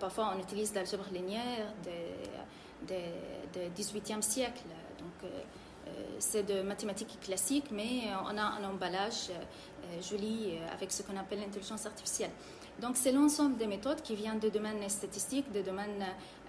parfois, 0.00 0.34
on 0.34 0.40
utilise 0.40 0.74
l'algèbre 0.74 1.06
linéaire 1.12 1.72
du 1.84 3.82
18e 3.82 4.22
siècle. 4.22 4.64
Donc, 4.98 5.30
c'est 6.18 6.42
de 6.42 6.62
mathématiques 6.62 7.18
classiques, 7.20 7.70
mais 7.70 8.02
on 8.24 8.36
a 8.36 8.42
un 8.42 8.64
emballage 8.64 9.30
joli 10.00 10.58
avec 10.72 10.92
ce 10.92 11.02
qu'on 11.02 11.16
appelle 11.16 11.40
l'intelligence 11.40 11.86
artificielle. 11.86 12.30
Donc, 12.80 12.96
c'est 12.96 13.10
l'ensemble 13.10 13.56
des 13.56 13.66
méthodes 13.66 14.02
qui 14.02 14.14
viennent 14.14 14.38
de 14.38 14.50
domaines 14.50 14.88
statistiques, 14.88 15.50
de 15.50 15.62
domaines 15.62 16.04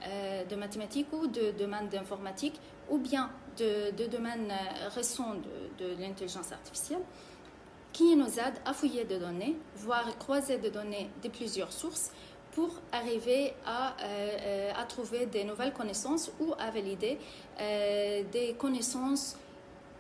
euh, 0.08 0.46
de 0.46 0.56
mathématiques 0.56 1.12
ou 1.12 1.26
de 1.26 1.52
domaines 1.58 1.90
d'informatique, 1.90 2.60
ou 2.90 3.00
bien 3.00 3.32
de, 3.58 3.92
de 3.92 4.06
domaines 4.06 4.54
récents 4.94 5.34
de, 5.34 5.84
de 5.84 6.00
l'intelligence 6.00 6.52
artificielle, 6.52 7.02
qui 7.92 8.16
nous 8.16 8.28
aident 8.28 8.62
à 8.66 8.74
fouiller 8.74 9.06
des 9.06 9.18
données, 9.18 9.58
voire 9.76 10.18
croiser 10.20 10.60
des 10.60 10.70
données 10.70 11.10
de 11.24 11.30
plusieurs 11.30 11.74
sources 11.74 12.12
pour 12.60 12.72
arriver 12.92 13.54
à, 13.66 13.96
euh, 14.04 14.72
à 14.76 14.84
trouver 14.84 15.28
des 15.28 15.46
nouvelles 15.46 15.72
connaissances 15.72 16.30
ou 16.42 16.54
à 16.60 16.70
valider 16.72 17.18
euh, 17.62 18.24
des 18.34 18.54
connaissances 18.56 19.38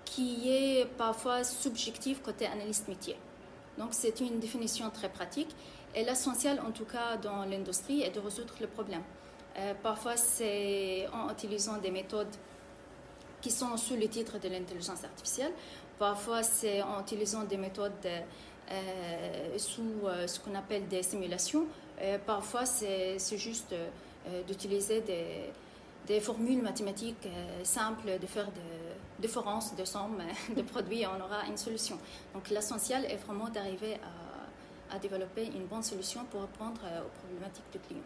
qui 0.03 0.49
est 0.49 0.85
parfois 0.97 1.45
subjectives 1.45 2.19
côté 2.21 2.47
analyste 2.47 2.89
métier. 2.89 3.15
Donc 3.77 3.89
c'est 3.91 4.19
une 4.19 4.39
définition 4.39 4.89
très 4.89 5.07
pratique 5.07 5.55
et 5.95 6.03
l'essentiel, 6.03 6.59
en 6.67 6.71
tout 6.71 6.83
cas 6.83 7.15
dans 7.15 7.45
l'industrie, 7.45 8.01
est 8.01 8.13
de 8.13 8.19
résoudre 8.19 8.55
le 8.59 8.67
problème. 8.67 9.03
Euh, 9.57 9.73
parfois, 9.81 10.17
c'est 10.17 11.07
en 11.13 11.31
utilisant 11.31 11.77
des 11.77 11.91
méthodes 11.91 12.35
qui 13.39 13.51
sont 13.51 13.77
sous 13.77 13.95
le 13.95 14.09
titre 14.09 14.37
de 14.37 14.49
l'intelligence 14.49 15.05
artificielle. 15.05 15.53
Parfois, 15.97 16.43
c'est 16.43 16.81
en 16.81 16.99
utilisant 17.01 17.43
des 17.43 17.57
méthodes 17.57 17.93
euh, 18.71 19.57
sous 19.57 20.05
euh, 20.05 20.27
ce 20.27 20.39
qu'on 20.39 20.53
appelle 20.53 20.87
des 20.87 21.01
simulations. 21.01 21.65
Parfois, 22.25 22.65
c'est 22.65 23.37
juste 23.37 23.73
d'utiliser 24.47 25.01
des, 25.01 25.51
des, 26.07 26.19
formules 26.19 26.61
mathématiques 26.61 27.27
simples, 27.63 28.19
de 28.21 28.27
faire 28.27 28.47
de 28.47 29.21
différences, 29.21 29.75
de 29.75 29.85
sommes, 29.85 30.21
de 30.55 30.61
produits, 30.61 31.01
et 31.01 31.07
on 31.07 31.23
aura 31.23 31.45
une 31.47 31.57
solution. 31.57 31.97
Donc, 32.33 32.49
l'essentiel 32.49 33.05
est 33.05 33.17
vraiment 33.17 33.49
d'arriver 33.49 33.97
à 34.91 34.99
développer 34.99 35.45
une 35.45 35.65
bonne 35.65 35.83
solution 35.83 36.25
pour 36.25 36.41
répondre 36.41 36.81
euh, 36.85 37.01
aux 37.01 37.19
problématiques 37.19 37.65
du 37.71 37.79
client. 37.79 38.01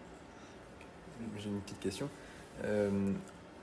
J'ai 1.37 1.49
une 1.49 1.61
petite 1.61 1.79
question. 1.79 2.09
Euh, 2.63 3.11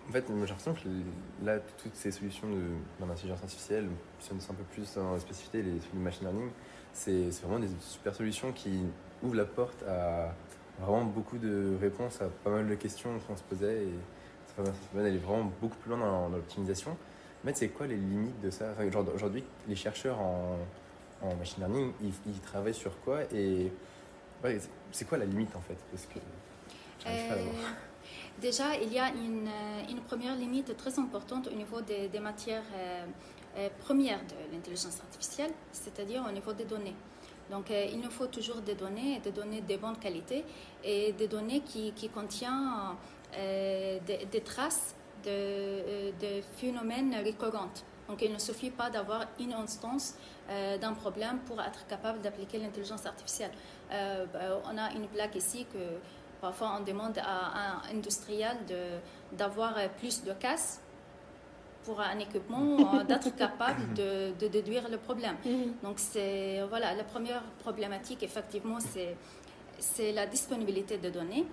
en 0.09 0.13
fait, 0.13 0.25
j'ai 0.29 0.35
l'impression 0.35 0.75
que 0.75 1.45
là, 1.45 1.59
toutes 1.83 1.95
ces 1.95 2.11
solutions 2.11 2.49
d'intelligence 2.99 3.43
artificielle, 3.43 3.89
si 4.19 4.31
on 4.33 4.37
est 4.37 4.51
un 4.51 4.55
peu 4.55 4.65
plus 4.65 4.97
la 4.97 5.21
spécificité, 5.21 5.63
les 5.63 5.71
solutions 5.73 5.95
de 5.95 5.99
machine 5.99 6.23
learning, 6.25 6.51
c'est 6.93 7.31
vraiment 7.43 7.61
des 7.61 7.69
super 7.81 8.15
solutions 8.15 8.53
qui 8.53 8.81
ouvrent 9.23 9.37
la 9.37 9.45
porte 9.45 9.83
à 9.89 10.35
vraiment 10.81 11.05
beaucoup 11.05 11.39
de 11.39 11.77
réponses 11.81 12.21
à 12.23 12.27
pas 12.43 12.51
mal 12.51 12.69
de 12.69 12.75
questions 12.75 13.11
qu'on 13.27 13.37
se 13.37 13.43
posait 13.43 13.85
et 13.85 13.93
ça 14.57 14.63
va 14.95 15.01
aller 15.01 15.19
vraiment 15.19 15.51
beaucoup 15.61 15.77
plus 15.77 15.91
loin 15.91 15.99
dans, 15.99 16.29
l'optimisation. 16.29 16.97
Mais 17.45 17.53
c'est 17.55 17.69
quoi 17.69 17.87
les 17.87 17.97
limites 17.97 18.41
de 18.41 18.51
ça? 18.51 18.73
Enfin, 18.73 18.85
Aujourd'hui, 19.15 19.45
les 19.69 19.77
chercheurs 19.77 20.19
en, 20.19 20.59
en 21.23 21.35
machine 21.37 21.59
learning, 21.59 21.93
ils, 22.03 22.41
travaillent 22.41 22.75
sur 22.75 22.99
quoi 23.01 23.23
et 23.33 23.73
c'est 24.93 25.09
quoi 25.09 25.19
la 25.19 25.27
limite 25.27 25.55
en 25.55 25.61
fait? 25.61 25.77
Parce 25.91 26.07
que 26.07 26.19
euh, 27.07 27.47
Déjà, 28.41 28.75
il 28.77 28.93
y 28.93 28.99
a 28.99 29.09
une, 29.09 29.49
euh, 29.49 29.91
une, 29.91 30.01
première 30.01 30.35
limite 30.35 30.77
très 30.77 30.99
importante 30.99 31.49
au 31.49 31.55
niveau 31.55 31.81
des, 31.81 32.09
des 32.09 32.21
matières 32.21 32.63
euh, 32.75 33.69
premières 33.81 34.21
de 34.21 34.53
l'intelligence 34.53 35.01
artificielle, 35.01 35.51
c'est-à-dire 35.73 36.25
au 36.27 36.33
niveau 36.33 36.53
des 36.53 36.65
données. 36.65 36.95
Donc, 37.51 37.71
il 37.71 38.01
nous 38.01 38.11
faut 38.11 38.27
toujours 38.27 38.61
des 38.63 38.75
données, 38.75 39.19
des 39.21 39.33
données 39.33 39.61
de 39.61 39.77
bonne 39.77 39.97
qualité 39.99 40.45
et 40.85 41.13
des 41.13 41.27
données 41.29 41.61
qui, 41.61 42.09
contiennent 42.09 42.97
des, 43.33 44.27
des, 44.31 44.41
traces 44.41 44.95
de, 45.25 46.11
de 46.21 46.43
phénomènes 46.57 47.15
récurrents. 47.23 47.71
Donc 48.11 48.23
il 48.23 48.33
ne 48.33 48.39
suffit 48.41 48.71
pas 48.71 48.91
d'avoir 48.91 49.25
une 49.39 49.53
instance 49.53 50.15
euh, 50.49 50.77
d'un 50.79 50.95
problème 50.95 51.39
pour 51.47 51.61
être 51.63 51.87
capable 51.87 52.21
d'appliquer 52.21 52.59
l'intelligence 52.59 53.07
artificielle. 53.07 53.53
Euh, 53.93 54.27
bah, 54.33 54.61
on 54.65 54.77
a 54.77 54.91
une 54.91 55.07
blague 55.07 55.37
ici 55.37 55.65
que 55.73 55.79
parfois 56.41 56.77
on 56.81 56.83
demande 56.83 57.19
à 57.19 57.85
un 57.87 57.97
industriel 57.97 58.57
d'avoir 59.31 59.75
plus 59.99 60.25
de 60.25 60.33
casse 60.33 60.81
pour 61.85 62.01
un 62.01 62.19
équipement 62.19 62.95
euh, 62.95 63.05
d'être 63.09 63.35
capable 63.37 63.95
de, 63.95 64.33
de, 64.39 64.49
déduire 64.49 64.89
le 64.89 64.99
problème. 64.99 65.37
Mhm. 65.45 65.75
Donc 65.83 65.99
c'est 65.99 66.61
voilà 66.69 66.95
la 66.95 67.05
première 67.05 67.43
problématique 67.61 68.23
effectivement 68.23 68.79
c'est 69.79 70.13
la 70.13 70.27
disponibilité 70.27 70.99
de 70.99 71.11
données. 71.11 71.47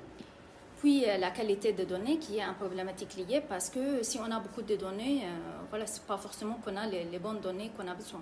Puis 0.80 1.06
euh, 1.06 1.18
la 1.18 1.32
qualité 1.32 1.74
des 1.74 1.86
données 1.86 2.18
qui 2.18 2.38
est 2.38 2.44
une 2.44 2.54
problématique 2.54 3.16
liée 3.16 3.42
parce 3.48 3.70
que 3.70 4.04
si 4.04 4.20
on 4.20 4.32
a 4.32 4.40
beaucoup 4.40 4.62
de 4.62 4.76
données, 4.76 5.24
euh, 5.24 5.28
voilà, 5.70 5.88
c'est 5.88 6.04
pas 6.04 6.18
forcément 6.18 6.60
qu'on 6.64 6.76
a 6.76 6.86
les, 6.86 7.20
bonnes 7.20 7.40
données 7.40 7.72
qu'on 7.76 7.88
a 7.88 7.96
besoin. 7.96 8.22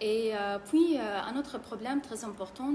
Et 0.00 0.32
euh, 0.34 0.58
puis 0.70 0.98
un 0.98 1.36
autre 1.36 1.58
problème 1.58 2.00
très 2.00 2.24
important, 2.24 2.74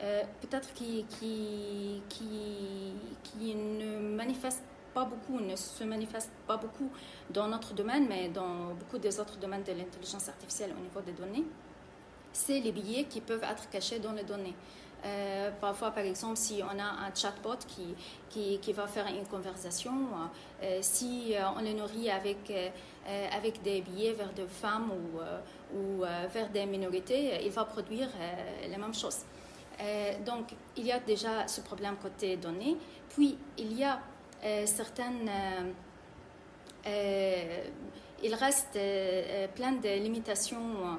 peut-être 0.00 0.72
qui, 0.74 1.04
qui, 1.08 2.02
qui, 2.08 2.92
qui, 3.22 3.54
ne 3.54 4.16
manifeste 4.16 4.64
pas 4.94 5.04
beaucoup, 5.04 5.40
ne 5.40 5.56
se 5.56 5.84
manifeste 5.84 6.30
pas 6.46 6.56
beaucoup 6.56 6.90
dans 7.30 7.48
notre 7.48 7.74
domaine, 7.74 8.06
mais 8.08 8.28
dans 8.28 8.74
beaucoup 8.78 8.98
des 8.98 9.18
autres 9.20 9.36
domaines 9.38 9.62
de 9.62 9.72
l'intelligence 9.72 10.28
artificielle 10.28 10.72
au 10.78 10.80
niveau 10.80 11.00
des 11.00 11.12
données, 11.12 11.44
c'est 12.32 12.60
les 12.60 12.72
billets 12.72 13.04
qui 13.04 13.20
peuvent 13.20 13.44
être 13.44 13.68
cachés 13.70 13.98
dans 13.98 14.12
les 14.12 14.24
données. 14.24 14.54
Euh, 15.04 15.50
parfois, 15.60 15.90
par 15.90 16.04
exemple, 16.04 16.36
si 16.36 16.62
on 16.62 16.78
a 16.78 16.84
un 16.84 17.14
chatbot 17.14 17.56
qui, 17.66 17.94
qui, 18.30 18.58
qui 18.60 18.72
va 18.72 18.86
faire 18.86 19.06
une 19.08 19.26
conversation, 19.26 19.92
euh, 20.62 20.78
si 20.80 21.34
euh, 21.34 21.42
on 21.56 21.60
le 21.60 21.72
nourrit 21.72 22.10
avec, 22.10 22.52
avec 23.32 23.62
des 23.62 23.80
billets 23.80 24.12
vers 24.12 24.32
des 24.32 24.46
femmes 24.46 24.90
ou, 24.92 25.76
ou 25.76 26.02
vers 26.32 26.48
des 26.50 26.66
minorités, 26.66 27.44
il 27.44 27.50
va 27.50 27.64
produire 27.64 28.08
les 28.62 28.76
mêmes 28.76 28.94
choses. 28.94 29.24
donc, 30.24 30.54
il 30.76 30.86
y 30.86 30.92
a 30.92 31.00
déjà 31.00 31.48
ce 31.48 31.62
problème 31.62 31.96
côté 32.00 32.36
données. 32.36 32.76
Puis, 33.08 33.36
il 33.58 33.76
y 33.76 33.82
a 33.82 33.98
certaines... 34.66 35.30
il 36.86 38.34
reste 38.34 38.78
plein 39.54 39.72
de 39.72 39.98
limitations 40.02 40.98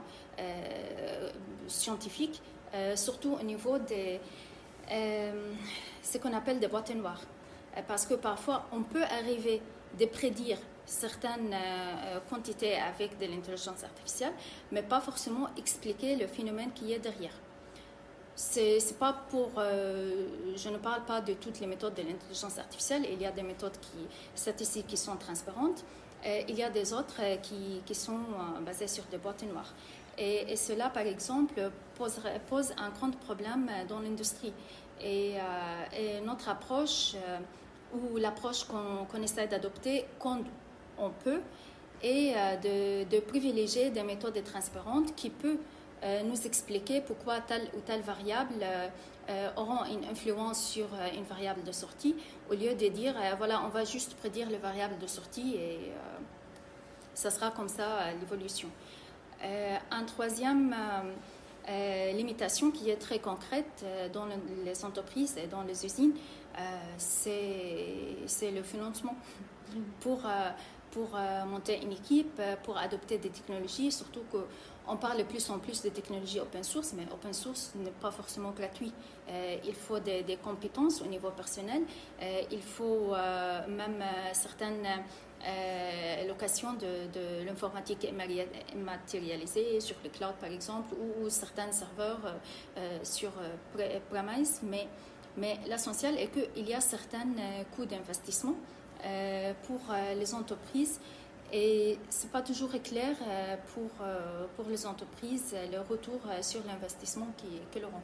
scientifiques 1.67 2.41
euh, 2.73 2.95
surtout 2.95 3.37
au 3.39 3.43
niveau 3.43 3.77
de 3.77 4.17
euh, 4.91 5.53
ce 6.01 6.17
qu'on 6.17 6.33
appelle 6.33 6.59
des 6.59 6.67
boîtes 6.67 6.89
noires. 6.95 7.21
Euh, 7.77 7.81
parce 7.87 8.07
que 8.07 8.15
parfois, 8.15 8.65
on 8.71 8.81
peut 8.81 9.03
arriver 9.03 9.61
de 9.99 10.05
prédire 10.07 10.57
certaines 10.85 11.55
quantités 12.29 12.75
avec 12.75 13.17
de 13.17 13.25
l'intelligence 13.25 13.83
artificielle, 13.85 14.33
mais 14.71 14.81
pas 14.81 14.99
forcément 14.99 15.47
expliquer 15.55 16.17
le 16.17 16.27
phénomène 16.27 16.71
qui 16.73 16.91
est 16.91 16.99
derrière. 16.99 17.31
C'est 18.35 18.97
pas 18.97 19.13
pour. 19.29 19.51
je 19.57 20.69
ne 20.69 20.77
parle 20.77 21.05
pas 21.05 21.21
de 21.21 21.33
toutes 21.33 21.59
les 21.59 21.67
méthodes 21.67 21.93
de 21.93 22.01
l'intelligence 22.01 22.57
artificielle. 22.57 23.05
Il 23.11 23.21
y 23.21 23.25
a 23.25 23.31
des 23.31 23.43
méthodes 23.43 23.77
statistiques 24.33 24.87
qui 24.87 24.97
sont 24.97 25.15
transparentes. 25.17 25.83
il 26.25 26.55
y 26.55 26.63
a 26.63 26.69
des 26.69 26.93
autres 26.93 27.21
qui, 27.43 27.81
qui 27.85 27.93
sont 27.93 28.19
basées 28.65 28.87
sur 28.87 29.03
des 29.05 29.17
boîtes 29.17 29.43
noires. 29.43 29.73
Et, 30.17 30.55
cela, 30.55 30.89
par 30.89 31.03
exemple, 31.03 31.71
pose, 31.95 32.73
un 32.77 32.89
grand 32.89 33.11
problème 33.11 33.69
dans 33.87 33.99
l'industrie. 33.99 34.53
Et, 35.01 35.35
euh, 35.37 36.21
notre 36.23 36.49
approche, 36.49 37.15
euh, 37.15 37.39
ou 37.95 38.17
l'approche 38.17 38.65
qu'on 38.65 39.21
essaie 39.21 39.47
d'adopter 39.47 40.05
quand 40.19 40.39
on 40.99 41.09
peut, 41.09 41.41
est 42.01 42.33
euh, 42.35 43.05
de, 43.05 43.19
privilégier 43.21 43.89
des 43.89 44.03
méthodes 44.03 44.41
transparentes 44.43 45.15
qui 45.15 45.29
peuvent 45.29 45.57
nous 46.25 46.45
expliquer 46.45 47.01
pourquoi 47.01 47.39
telle 47.41 47.69
ou 47.77 47.79
telle 47.79 48.01
variable 48.01 48.65
auront 49.55 49.85
une 49.85 50.03
influence 50.05 50.61
sur 50.65 50.87
une 51.15 51.23
variable 51.23 51.63
de 51.63 51.71
sortie, 51.71 52.15
au 52.49 52.53
lieu 52.53 52.75
de 52.75 52.87
dire, 52.89 53.15
voilà, 53.37 53.61
on 53.63 53.69
va 53.69 53.85
juste 53.85 54.15
prédire 54.15 54.49
les 54.49 54.57
variables 54.57 54.97
de 54.97 55.07
sortie 55.07 55.55
et 55.55 55.91
ça 57.13 57.31
sera 57.31 57.51
comme 57.51 57.69
ça 57.69 58.11
l'évolution. 58.19 58.69
Euh, 59.43 59.77
un 59.91 60.03
troisième 60.03 60.73
euh, 60.73 61.11
euh, 61.69 62.11
limitation 62.13 62.71
qui 62.71 62.89
est 62.89 62.95
très 62.95 63.19
concrète 63.19 63.85
dans 64.13 64.27
les 64.63 64.85
entreprises 64.85 65.37
et 65.37 65.47
dans 65.47 65.63
les 65.63 65.85
usines, 65.85 66.13
c'est 66.97 68.51
le 68.51 68.63
financement. 68.63 69.15
Pour, 70.01 70.21
pour 70.93 71.09
monter 71.47 71.81
une 71.81 71.91
équipe, 71.91 72.39
pour 72.63 72.77
adopter 72.77 73.17
des 73.17 73.29
technologies, 73.29 73.91
surtout 73.91 74.21
qu'on 74.31 74.95
parle 74.97 75.17
de 75.17 75.23
plus 75.23 75.49
en 75.49 75.57
plus 75.57 75.81
de 75.81 75.89
technologies 75.89 76.39
open 76.39 76.63
source, 76.63 76.93
mais 76.95 77.03
open 77.11 77.33
source 77.33 77.71
n'est 77.75 77.89
pas 77.89 78.11
forcément 78.11 78.51
gratuit. 78.51 78.93
il 79.65 79.73
faut 79.73 79.99
des, 79.99 80.37
compétences 80.43 81.01
au 81.01 81.07
niveau 81.07 81.31
personnel, 81.31 81.81
il 82.51 82.61
faut 82.61 83.15
même 83.67 84.03
certaines 84.33 84.87
l'occasion 86.27 86.73
de, 86.73 87.09
de 87.11 87.45
l'informatique 87.45 88.07
matérialisée 88.75 89.79
sur 89.79 89.95
le 90.03 90.09
cloud 90.09 90.35
par 90.39 90.51
exemple 90.51 90.93
ou, 90.95 91.27
certains 91.29 91.71
serveurs 91.71 92.35
sur 93.01 93.31
premise, 94.11 94.61
mais, 94.61 94.87
mais 95.37 95.57
l'essentiel 95.67 96.19
est 96.19 96.27
qu'il 96.27 96.69
y 96.69 96.73
a 96.75 96.81
certains 96.81 97.33
coûts 97.75 97.85
d'investissement 97.85 98.55
pour 99.63 99.79
les 100.17 100.33
entreprises 100.33 100.99
et 101.51 101.99
ce 102.09 102.23
n'est 102.23 102.31
pas 102.31 102.41
toujours 102.41 102.71
clair 102.81 103.15
pour, 103.73 103.91
pour 104.55 104.65
les 104.69 104.85
entreprises 104.85 105.55
le 105.71 105.79
retour 105.81 106.19
sur 106.41 106.63
l'investissement 106.65 107.27
que 107.73 107.79
leur 107.79 107.89
ont. 107.89 108.01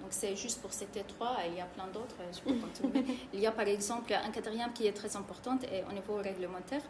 Donc 0.00 0.10
c'est 0.10 0.36
juste 0.36 0.60
pour 0.60 0.72
ces 0.72 0.86
trois, 0.86 1.36
il 1.46 1.56
y 1.56 1.60
a 1.60 1.64
plein 1.66 1.86
d'autres, 1.88 2.16
je 2.32 2.40
peux 2.40 2.58
continuer. 2.58 3.04
il 3.32 3.40
y 3.40 3.46
a 3.46 3.52
par 3.52 3.66
exemple 3.66 4.12
un 4.12 4.30
quatrième 4.30 4.72
qui 4.72 4.86
est 4.86 4.92
très 4.92 5.16
important 5.16 5.58
au 5.88 5.92
niveau 5.92 6.16
réglementaire, 6.16 6.82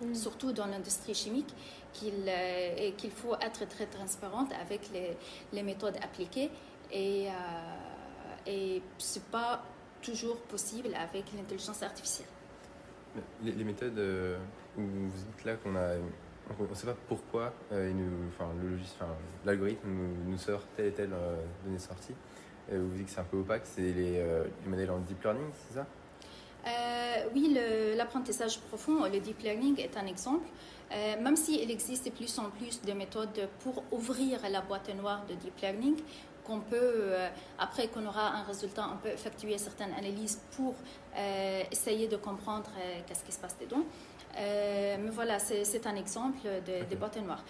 mm. 0.00 0.14
surtout 0.14 0.52
dans 0.52 0.66
l'industrie 0.66 1.14
chimique, 1.14 1.54
qu'il 1.92 2.24
euh, 2.28 2.90
qu'il 2.96 3.10
faut 3.10 3.34
être 3.36 3.66
très 3.68 3.86
transparente 3.86 4.50
avec 4.60 4.90
les, 4.92 5.16
les 5.52 5.62
méthodes 5.62 5.96
appliquées 6.02 6.50
et, 6.92 7.28
euh, 7.28 7.30
et 8.46 8.82
ce 8.98 9.18
n'est 9.18 9.24
pas 9.30 9.62
toujours 10.02 10.36
possible 10.42 10.88
avec 10.94 11.24
l'intelligence 11.36 11.82
artificielle. 11.82 12.28
Les, 13.42 13.52
les 13.52 13.64
méthodes 13.64 13.98
euh, 13.98 14.38
où 14.76 14.82
vous 14.82 15.22
êtes 15.22 15.44
là, 15.44 15.54
qu'on 15.56 15.74
a 15.74 15.96
on 16.58 16.68
ne 16.68 16.74
sait 16.74 16.86
pas 16.86 16.96
pourquoi 17.08 17.52
euh, 17.72 17.92
l'algorithme 19.44 19.88
nous, 19.88 20.30
nous, 20.30 20.38
sort 20.38 20.62
telle 20.76 20.86
et 20.86 20.92
telle 20.92 21.12
euh, 21.12 21.36
donnée 21.64 21.78
sortie. 21.78 22.14
Euh, 22.72 22.80
vous 22.80 22.96
dites 22.96 23.06
que 23.06 23.12
c'est 23.12 23.20
un 23.20 23.24
peu 23.24 23.38
opaque, 23.38 23.62
c'est 23.64 23.80
les, 23.80 24.22
les, 24.22 24.68
modèles 24.68 24.90
en 24.90 24.98
deep 24.98 25.22
learning, 25.22 25.50
c'est 25.68 25.74
ça? 25.74 25.86
Oui, 27.34 27.56
l'apprentissage 27.96 28.58
profond, 28.60 29.04
le 29.04 29.20
deep 29.20 29.40
learning 29.40 29.80
est 29.80 29.96
un 29.96 30.06
exemple. 30.06 30.46
même 30.90 31.36
s'il 31.36 31.70
existe 31.70 32.06
de 32.06 32.10
plus 32.10 32.38
en 32.38 32.50
plus 32.50 32.82
de 32.82 32.92
méthodes 32.92 33.48
pour 33.60 33.84
ouvrir 33.92 34.40
la 34.50 34.60
boîte 34.62 34.92
noire 34.96 35.24
de 35.28 35.34
deep 35.34 35.56
learning, 35.60 35.96
qu'on 36.46 36.60
peut, 36.60 37.14
après 37.58 37.88
qu'on 37.88 38.06
aura 38.06 38.28
un 38.28 38.42
résultat, 38.44 38.88
on 38.92 38.96
peut 38.98 39.08
effectuer 39.08 39.58
certaines 39.58 39.92
analyses 39.92 40.40
pour 40.56 40.74
essayer 41.70 42.08
de 42.08 42.16
comprendre 42.16 42.70
qu'est-ce 43.06 43.24
qui 43.24 43.32
se 43.32 43.38
passe 43.38 43.56
dedans. 43.58 43.82
Euh, 44.38 44.96
mais 45.00 45.10
voilà, 45.10 45.38
c'est 45.38 45.86
un 45.86 45.96
exemple 45.96 46.38
de, 46.44 46.84
okay. 46.84 46.96
boîtes 46.96 47.22
noires. 47.22 47.44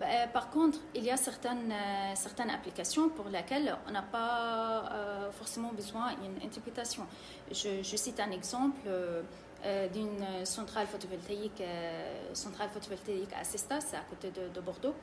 Euh, 0.00 0.26
par 0.32 0.50
contre, 0.50 0.78
il 0.94 1.04
y 1.04 1.10
a 1.10 1.16
certaines, 1.16 1.72
euh, 1.72 2.14
certaines 2.14 2.50
applications 2.50 3.08
pour 3.08 3.28
lesquelles 3.28 3.76
on 3.88 3.90
n'a 3.90 4.02
pas 4.02 4.84
forcément 5.32 5.72
besoin 5.72 6.14
d'une 6.14 6.46
interprétation. 6.46 7.06
Je, 7.50 7.96
cite 7.96 8.20
un 8.20 8.30
exemple 8.30 8.78
d'une 9.92 10.44
centrale 10.44 10.86
photovoltaïque, 10.86 11.62
centrale 12.32 12.68
photovoltaïque 12.72 13.32
à 13.38 13.42
Cestas, 13.42 13.94
à 13.94 14.04
côté 14.08 14.30
de, 14.30 14.48
de 14.54 14.60
Bordeaux. 14.60 14.94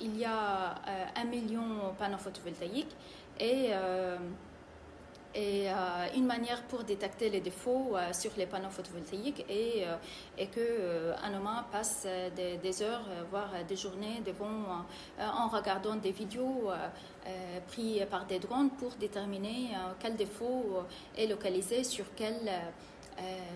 Il 0.00 0.18
y 0.18 0.24
a 0.24 0.74
un 1.16 1.24
million 1.24 1.90
de 1.90 1.98
panneaux 1.98 2.18
photovoltaïques 2.18 2.94
et 3.38 3.70
euh, 5.36 6.06
une 6.16 6.24
manière 6.24 6.62
pour 6.64 6.84
détecter 6.84 7.28
les 7.28 7.40
défauts 7.40 7.94
euh, 7.94 8.12
sur 8.12 8.30
les 8.36 8.46
panneaux 8.46 8.70
photovoltaïques 8.70 9.44
et, 9.48 9.84
euh, 9.86 9.96
et 10.38 10.46
que 10.46 11.12
un 11.22 11.34
homme 11.34 11.48
passe 11.70 12.06
des, 12.34 12.82
heures, 12.82 13.04
voire 13.30 13.50
des 13.68 13.76
journées 13.76 14.22
devant, 14.24 14.84
en 15.20 15.48
regardant 15.48 15.96
des 15.96 16.12
vidéos 16.12 16.70
prises 17.68 18.06
par 18.10 18.24
des 18.26 18.38
drones 18.38 18.70
pour 18.70 18.92
déterminer 18.92 19.70
quel 20.00 20.16
défaut 20.16 20.82
est 21.16 21.26
localisé 21.26 21.84
sur 21.84 22.06
quel, 22.16 22.50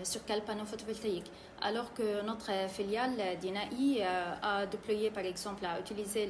sur 0.03 0.25
quel 0.25 0.41
panneau 0.41 0.65
photovoltaïque. 0.65 1.31
Alors 1.61 1.93
que 1.93 2.21
notre 2.23 2.51
filiale 2.69 3.15
d'INAI 3.39 4.03
a 4.41 4.65
déployé, 4.65 5.09
par 5.11 5.23
exemple, 5.23 5.65
a 5.65 5.79
utilisé 5.79 6.29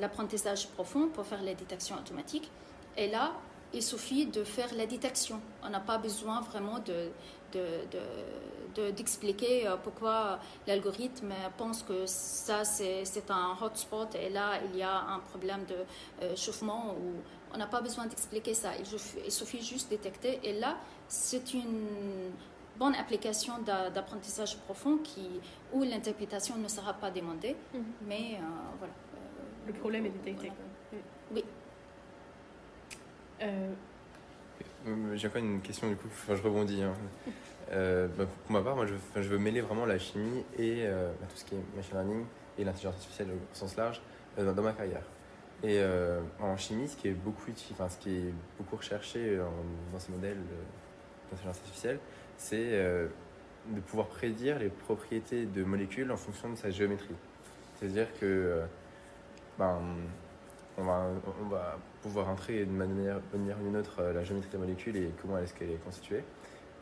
l'apprentissage 0.00 0.66
profond 0.68 1.08
pour 1.08 1.24
faire 1.24 1.42
les 1.42 1.54
détections 1.54 1.96
automatiques. 1.96 2.50
Et 2.96 3.08
là, 3.08 3.32
il 3.74 3.82
suffit 3.82 4.26
de 4.26 4.44
faire 4.44 4.74
la 4.74 4.86
détection. 4.86 5.40
On 5.62 5.70
n'a 5.70 5.80
pas 5.80 5.98
besoin 5.98 6.40
vraiment 6.40 6.78
de, 6.80 7.10
d'expliquer 8.90 9.66
euh, 9.66 9.76
pourquoi 9.76 10.38
l'algorithme 10.66 11.32
pense 11.58 11.82
que 11.82 12.06
ça 12.06 12.64
c'est 12.64 13.30
un 13.30 13.56
hotspot 13.60 14.14
et 14.14 14.30
là 14.30 14.60
il 14.64 14.78
y 14.78 14.82
a 14.82 14.98
un 14.98 15.18
problème 15.18 15.64
de 15.66 15.76
euh, 16.22 16.34
chauffement 16.36 16.96
on 17.52 17.58
n'a 17.58 17.66
pas 17.66 17.82
besoin 17.82 18.06
d'expliquer 18.06 18.54
ça 18.54 18.70
il 18.78 19.30
suffit 19.30 19.62
juste 19.62 19.90
de 19.90 19.96
détecter 19.96 20.40
et 20.42 20.58
là 20.58 20.78
c'est 21.12 21.52
une 21.52 22.30
bonne 22.78 22.94
application 22.94 23.58
d'apprentissage 23.60 24.56
profond 24.58 24.96
qui, 24.98 25.28
où 25.72 25.82
l'interprétation 25.82 26.56
ne 26.56 26.68
sera 26.68 26.94
pas 26.94 27.10
demandée 27.10 27.54
mm-hmm. 27.74 27.82
mais 28.06 28.36
euh, 28.36 28.44
voilà 28.78 28.94
le 29.66 29.72
problème 29.74 30.06
est 30.06 30.10
détecté 30.10 30.50
oui 31.34 31.44
euh, 33.42 33.72
euh, 34.86 35.16
j'ai 35.16 35.28
encore 35.28 35.42
une 35.42 35.60
question 35.60 35.88
du 35.88 35.96
coup, 35.96 36.08
enfin, 36.10 36.34
je 36.34 36.42
rebondis. 36.42 36.82
Hein. 36.82 36.94
Euh, 37.70 38.06
bah, 38.18 38.26
pour 38.26 38.52
ma 38.52 38.60
part, 38.60 38.76
moi 38.76 38.84
je, 38.84 38.92
je, 39.22 39.28
veux 39.28 39.38
mêler 39.38 39.62
vraiment 39.62 39.86
la 39.86 39.98
chimie 39.98 40.44
et 40.58 40.84
bah, 40.84 41.26
tout 41.26 41.36
ce 41.36 41.44
qui 41.46 41.54
est 41.54 41.76
machine 41.76 41.94
learning 41.94 42.26
et 42.58 42.64
l'intelligence 42.64 42.96
artificielle 42.96 43.28
au 43.30 43.54
sens 43.54 43.76
large 43.76 44.02
dans, 44.36 44.62
ma 44.62 44.72
carrière. 44.74 45.04
Et 45.62 45.80
en 46.38 46.54
chimie, 46.58 46.86
ce 46.86 46.96
qui 46.96 47.08
est 47.08 47.12
beaucoup, 47.12 47.50
enfin, 47.70 47.88
ce 47.88 47.96
qui 47.96 48.10
est 48.10 48.34
beaucoup 48.58 48.76
recherché 48.76 49.38
dans 49.90 49.98
ces 49.98 50.12
modèles 50.12 50.36
artificielle, 51.46 51.98
c'est 52.36 52.70
de 53.68 53.80
pouvoir 53.80 54.08
prédire 54.08 54.58
les 54.58 54.68
propriétés 54.68 55.44
de 55.46 55.64
molécules 55.64 56.10
en 56.10 56.16
fonction 56.16 56.50
de 56.50 56.56
sa 56.56 56.70
géométrie. 56.70 57.14
C'est-à-dire 57.78 58.08
que 58.20 58.62
ben, 59.58 59.78
on 60.78 60.84
va, 60.84 61.06
on 61.42 61.48
va 61.48 61.78
pouvoir 62.02 62.28
entrer 62.28 62.64
d'une 62.64 62.76
manière, 62.76 63.20
manière 63.32 63.58
ou 63.60 63.64
d'une 63.64 63.76
autre 63.76 64.00
euh, 64.00 64.12
la 64.12 64.24
géométrie 64.24 64.50
de 64.50 64.56
la 64.56 64.64
molécule 64.64 64.96
et 64.96 65.10
comment 65.20 65.38
est-ce 65.38 65.54
qu'elle 65.54 65.70
est 65.70 65.84
constituée. 65.84 66.24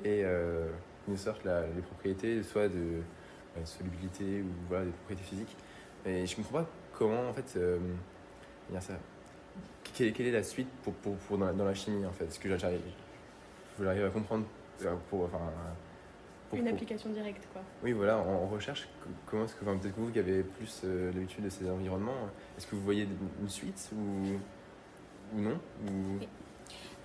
Et 0.04 0.22
euh, 0.24 0.66
nous 1.08 1.16
sortent 1.16 1.44
les 1.44 1.82
propriétés, 1.82 2.42
soit 2.42 2.68
de 2.68 3.02
solubilité 3.64 4.42
ou 4.42 4.46
voilà, 4.68 4.86
des 4.86 4.90
propriétés 4.92 5.24
physiques. 5.24 5.56
Et 6.06 6.26
je 6.26 6.32
ne 6.32 6.36
comprends 6.36 6.60
pas 6.60 6.70
comment, 6.92 7.28
en 7.28 7.32
fait, 7.32 7.54
euh, 7.56 7.78
ça? 8.80 8.94
Quelle, 9.92 10.20
est 10.20 10.30
la 10.30 10.42
suite 10.42 10.68
pour, 10.82 10.94
pour, 10.94 11.36
dans, 11.36 11.64
la, 11.64 11.74
chimie, 11.74 12.06
en 12.06 12.12
fait? 12.12 12.24
Est-ce 12.24 12.38
que 12.38 12.56
j'arrive? 12.56 12.80
À 13.88 14.10
comprendre 14.10 14.44
pour, 15.08 15.24
enfin, 15.24 15.52
une 16.58 16.68
application 16.68 17.10
directe, 17.10 17.46
quoi. 17.52 17.62
Oui, 17.82 17.92
voilà, 17.92 18.18
en, 18.18 18.46
recherche, 18.48 18.88
comment 19.26 19.44
est-ce 19.44 19.54
que, 19.54 19.64
enfin, 19.64 19.76
peut-être 19.76 19.94
que 19.94 20.00
vous 20.00 20.10
qui 20.10 20.18
avez 20.18 20.42
plus 20.42 20.82
euh, 20.84 21.12
l'habitude 21.12 21.44
de 21.44 21.48
ces 21.48 21.68
environnements, 21.70 22.28
est-ce 22.56 22.66
que 22.66 22.74
vous 22.74 22.82
voyez 22.82 23.06
une 23.40 23.48
suite 23.48 23.90
ou, 23.94 25.36
ou 25.36 25.40
non 25.40 25.58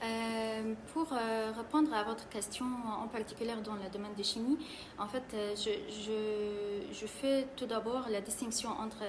euh, 0.03 0.73
pour 0.93 1.13
euh, 1.13 1.51
répondre 1.55 1.93
à 1.93 2.03
votre 2.03 2.27
question 2.29 2.65
en 3.01 3.07
particulier 3.07 3.53
dans 3.63 3.75
le 3.75 3.89
domaine 3.91 4.13
de 4.15 4.23
chimie, 4.23 4.57
en 4.99 5.07
fait, 5.07 5.23
je, 5.55 5.71
je, 5.89 6.93
je 6.93 7.07
fais 7.07 7.47
tout 7.55 7.65
d'abord 7.65 8.07
la 8.11 8.21
distinction 8.21 8.69
entre 8.69 9.03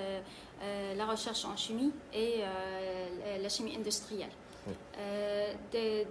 la 0.96 1.04
recherche 1.04 1.44
en 1.44 1.56
chimie 1.56 1.92
et 2.14 2.42
la 3.42 3.48
chimie 3.48 3.76
industrielle. 3.76 4.30
Euh, 4.98 5.52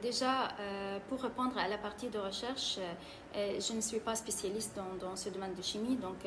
déjà, 0.01 0.49
euh, 0.59 0.99
pour 1.09 1.21
répondre 1.21 1.57
à 1.57 1.67
la 1.67 1.77
partie 1.77 2.09
de 2.09 2.17
recherche, 2.19 2.77
euh, 3.35 3.59
je 3.59 3.73
ne 3.73 3.81
suis 3.81 3.99
pas 3.99 4.15
spécialiste 4.15 4.77
dans, 4.99 5.15
ce 5.15 5.29
domaine 5.29 5.53
de 5.53 5.61
chimie, 5.61 5.95
donc 5.95 6.17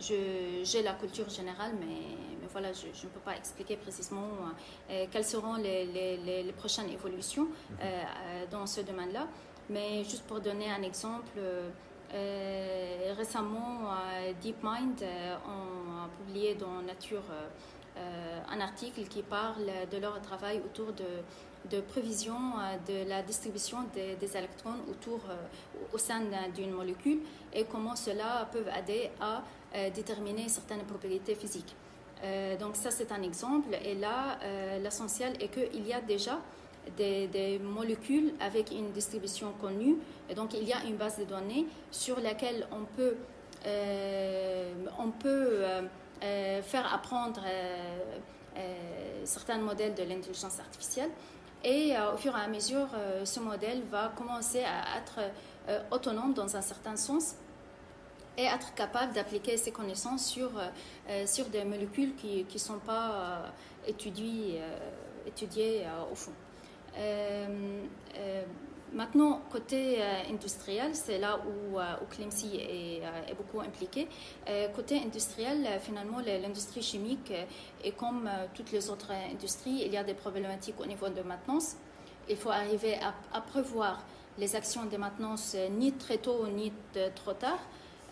j'ai 0.00 0.82
la 0.82 0.94
culture 0.94 1.28
générale, 1.28 1.72
mais, 1.80 2.16
mais 2.40 2.48
voilà, 2.52 2.72
je, 2.72 2.86
ne 2.86 3.10
peux 3.10 3.20
pas 3.20 3.36
expliquer 3.36 3.76
précisément 3.76 4.28
quelles 5.10 5.24
seront 5.24 5.56
les, 5.56 5.86
les, 5.86 6.52
prochaines 6.52 6.90
évolutions 6.90 7.48
mhm. 7.70 8.48
dans 8.50 8.66
ce 8.66 8.80
domaine-là. 8.82 9.26
Mais 9.70 10.04
juste 10.04 10.24
pour 10.24 10.40
donner 10.40 10.70
un 10.70 10.82
exemple, 10.82 11.38
récemment, 13.16 13.94
DeepMind 14.42 15.02
a 15.02 16.08
publié 16.18 16.54
dans 16.54 16.82
Nature 16.82 17.22
un 17.96 18.60
article 18.60 19.04
qui 19.08 19.22
parle 19.22 19.66
de 19.90 19.98
leur 19.98 20.20
travail 20.20 20.60
autour 20.64 20.92
de 20.92 21.22
de 21.70 21.80
prévision 21.80 22.34
euh, 22.34 23.04
de 23.04 23.08
la 23.08 23.22
distribution 23.22 23.78
des, 23.94 24.36
électrons 24.36 24.76
autour, 24.90 25.20
euh, 25.28 25.34
au 25.92 25.98
sein 25.98 26.22
d'une 26.54 26.72
molécule 26.72 27.20
et 27.52 27.64
comment 27.64 27.96
cela 27.96 28.48
peut 28.52 28.64
aider 28.78 29.10
à 29.20 29.42
euh, 29.74 29.90
déterminer 29.90 30.48
certaines 30.48 30.84
propriétés 30.84 31.34
physiques. 31.34 31.74
donc 32.60 32.76
ça, 32.76 32.90
c'est 32.90 33.10
un 33.12 33.22
exemple. 33.22 33.72
Et 33.84 33.94
là, 33.94 34.38
l'essentiel 34.82 35.32
est 35.42 35.48
qu'il 35.48 35.86
y 35.86 35.92
a 35.92 36.00
déjà 36.00 36.36
des, 36.96 37.60
molécules 37.62 38.32
avec 38.40 38.70
une 38.70 38.92
distribution 38.92 39.52
connue. 39.60 39.96
Et 40.30 40.34
donc, 40.34 40.54
il 40.54 40.66
y 40.66 40.72
a 40.72 40.82
une 40.88 40.96
base 40.96 41.18
de 41.18 41.24
données 41.24 41.66
sur 41.90 42.18
laquelle 42.20 42.66
on 42.78 42.84
peut, 42.96 43.16
on 45.04 45.10
peut 45.10 45.64
faire 46.62 46.86
apprendre 46.94 47.44
certains 49.24 49.58
modèles 49.58 49.94
de 49.94 50.04
l'intelligence 50.04 50.58
artificielle. 50.60 51.10
Et 51.64 51.96
euh, 51.96 52.12
au 52.12 52.16
fur 52.18 52.36
et 52.36 52.40
à 52.40 52.46
mesure, 52.46 52.88
euh, 52.94 53.24
ce 53.24 53.40
modèle 53.40 53.82
va 53.90 54.12
commencer 54.14 54.62
à 54.62 54.98
être 54.98 55.20
autonome 55.90 56.34
dans 56.34 56.54
un 56.56 56.60
certain 56.60 56.94
sens 56.94 57.36
et 58.36 58.44
être 58.44 58.74
capable 58.74 59.14
d'appliquer 59.14 59.56
ces 59.56 59.70
connaissances 59.70 60.26
sur, 60.26 60.50
sur 61.24 61.46
des 61.46 61.64
molécules 61.64 62.14
qui 62.16 62.44
ne 62.52 62.58
sont 62.58 62.80
pas 62.80 63.44
étudiées, 63.86 64.60
étudiées 65.26 65.86
au 66.12 66.14
fond. 66.14 66.32
Maintenant, 68.94 69.40
côté 69.50 70.00
industriel, 70.30 70.94
c'est 70.94 71.18
là 71.18 71.40
où, 71.44 71.78
où 71.78 72.06
Clemcy 72.10 72.56
est, 72.56 73.02
est, 73.28 73.34
beaucoup 73.36 73.60
impliqué. 73.60 74.08
côté 74.74 75.00
industriel, 75.04 75.66
finalement, 75.80 76.18
l'industrie 76.20 76.80
chimique 76.80 77.32
est 77.82 77.90
comme 77.92 78.30
toutes 78.54 78.70
les 78.70 78.88
autres 78.90 79.10
industries. 79.32 79.82
Il 79.84 79.92
y 79.92 79.96
a 79.96 80.04
des 80.04 80.14
problématiques 80.14 80.80
au 80.80 80.86
niveau 80.86 81.08
de 81.08 81.22
maintenance. 81.22 81.74
Il 82.28 82.36
faut 82.36 82.50
arriver 82.50 82.96
à, 83.32 83.40
prévoir 83.40 84.04
les 84.38 84.54
actions 84.54 84.84
de 84.84 84.96
maintenance 84.96 85.56
ni 85.72 85.92
très 85.92 86.18
tôt 86.18 86.46
ni 86.46 86.72
trop 87.16 87.32
tard 87.32 87.58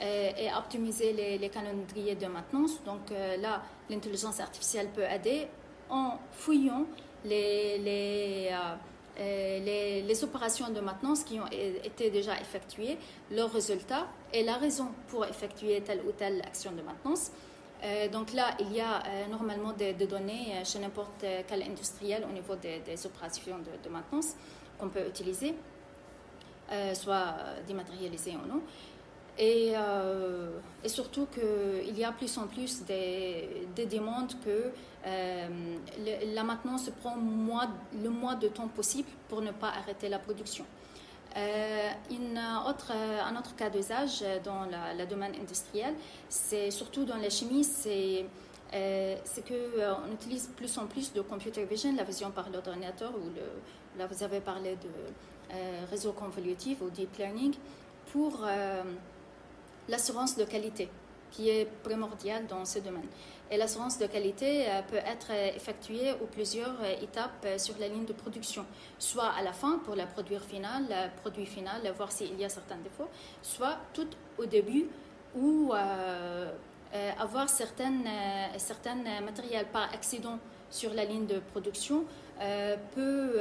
et 0.00 0.48
optimiser 0.58 1.12
les, 1.38 1.48
calendriers 1.48 2.16
de 2.16 2.26
maintenance. 2.26 2.82
Donc 2.84 3.10
là, 3.40 3.62
l'intelligence 3.88 4.40
artificielle 4.40 4.88
peut 4.88 5.04
aider 5.04 5.46
en 5.88 6.18
fouillant 6.32 6.86
les 7.24 8.50
les, 9.18 10.02
les, 10.02 10.24
opérations 10.24 10.70
de 10.70 10.80
maintenance 10.80 11.22
qui 11.24 11.38
ont 11.38 11.46
été 11.46 12.10
déjà 12.10 12.40
effectuées, 12.40 12.96
leurs 13.30 13.52
résultats 13.52 14.06
et 14.32 14.42
la 14.42 14.56
raison 14.56 14.88
pour 15.08 15.24
effectuer 15.26 15.80
telle 15.82 16.00
ou 16.06 16.12
telle 16.12 16.40
action 16.42 16.72
de 16.72 16.82
maintenance. 16.82 17.30
Euh, 17.84 18.08
donc 18.08 18.32
là, 18.32 18.54
il 18.60 18.72
y 18.72 18.80
a 18.80 19.02
euh, 19.04 19.26
normalement 19.28 19.72
des, 19.72 19.92
données 19.94 20.54
euh, 20.54 20.64
chez 20.64 20.78
n'importe 20.78 21.24
quel 21.48 21.62
industriel 21.62 22.24
au 22.28 22.32
niveau 22.32 22.54
des, 22.54 23.06
opérations 23.06 23.58
de, 23.58 23.82
de 23.82 23.92
maintenance 23.92 24.34
qu'on 24.78 24.88
peut 24.88 25.06
utiliser, 25.06 25.54
soit 26.94 27.34
dématérialisées 27.66 28.32
ou 28.32 28.48
non. 28.48 28.62
Et, 29.38 29.72
et 30.84 30.88
surtout 30.88 31.26
qu'il 31.26 31.98
y 31.98 32.04
a 32.04 32.12
plus 32.12 32.36
en 32.38 32.46
plus 32.46 32.84
des, 32.84 33.66
des 33.74 33.86
demandes 33.86 34.34
que 34.44 34.70
euh, 35.04 35.48
la 36.32 36.44
maintenance 36.44 36.90
prend 37.00 37.16
le 37.16 38.10
moins 38.10 38.34
de 38.36 38.48
temps 38.48 38.68
possible 38.68 39.08
pour 39.28 39.40
ne 39.40 39.50
pas 39.50 39.68
arrêter 39.68 40.08
la 40.08 40.18
production. 40.18 40.64
Euh, 41.36 41.90
autre, 42.68 42.92
un 42.92 43.36
autre 43.36 43.56
cas 43.56 43.70
d'usage 43.70 44.22
dans 44.44 44.66
le 44.66 45.04
domaine 45.06 45.34
industriel, 45.40 45.94
c'est 46.28 46.70
surtout 46.70 47.04
dans 47.04 47.16
la 47.16 47.30
chimie, 47.30 47.64
c'est 47.64 48.26
euh, 48.74 49.16
qu'on 49.48 50.12
utilise 50.12 50.50
plus 50.54 50.76
en 50.78 50.86
plus 50.86 51.12
de 51.12 51.22
computer 51.22 51.64
vision, 51.64 51.94
la 51.96 52.04
vision 52.04 52.30
par 52.30 52.50
l'ordinateur, 52.50 53.12
ou 53.14 53.30
le, 53.34 54.06
vous 54.06 54.22
avez 54.22 54.40
parlé 54.40 54.76
de 54.76 54.90
réseau 55.90 56.12
convolutif 56.12 56.80
ou 56.80 56.90
deep 56.90 57.16
learning, 57.18 57.54
pour 58.12 58.44
l'assurance 59.92 60.36
de 60.36 60.44
qualité, 60.44 60.88
qui 61.30 61.50
est 61.50 61.66
primordiale 61.84 62.46
dans 62.46 62.64
ce 62.64 62.78
domaine. 62.80 63.10
Et 63.50 63.58
l'assurance 63.58 63.98
de 63.98 64.06
qualité 64.06 64.50
euh, 64.66 64.80
peut 64.90 65.02
être 65.14 65.30
effectuée 65.30 66.12
ou 66.22 66.26
plusieurs 66.26 66.76
euh, 66.82 67.06
étapes 67.06 67.44
euh, 67.44 67.58
sur 67.58 67.74
la 67.78 67.88
ligne 67.88 68.06
de 68.06 68.14
production, 68.14 68.64
soit 68.98 69.30
à 69.38 69.42
la 69.42 69.52
fin 69.52 69.78
pour 69.84 69.94
le 69.94 70.06
produit 70.06 70.38
final, 70.38 70.84
le 70.88 71.20
produit 71.20 71.44
final, 71.44 71.80
voir 71.94 72.10
s'il 72.10 72.34
y 72.40 72.44
a 72.46 72.48
certains 72.48 72.78
défauts, 72.78 73.10
soit 73.42 73.76
tout 73.92 74.08
au 74.38 74.46
début 74.46 74.86
ou 75.36 75.72
avoir 77.18 77.48
certaines, 77.48 78.06
certaines 78.58 79.08
matériels 79.24 79.66
par 79.72 79.84
accident 79.94 80.38
sur 80.68 80.92
la 80.92 81.06
ligne 81.06 81.26
de 81.26 81.38
production 81.52 82.04
peut, 82.94 83.40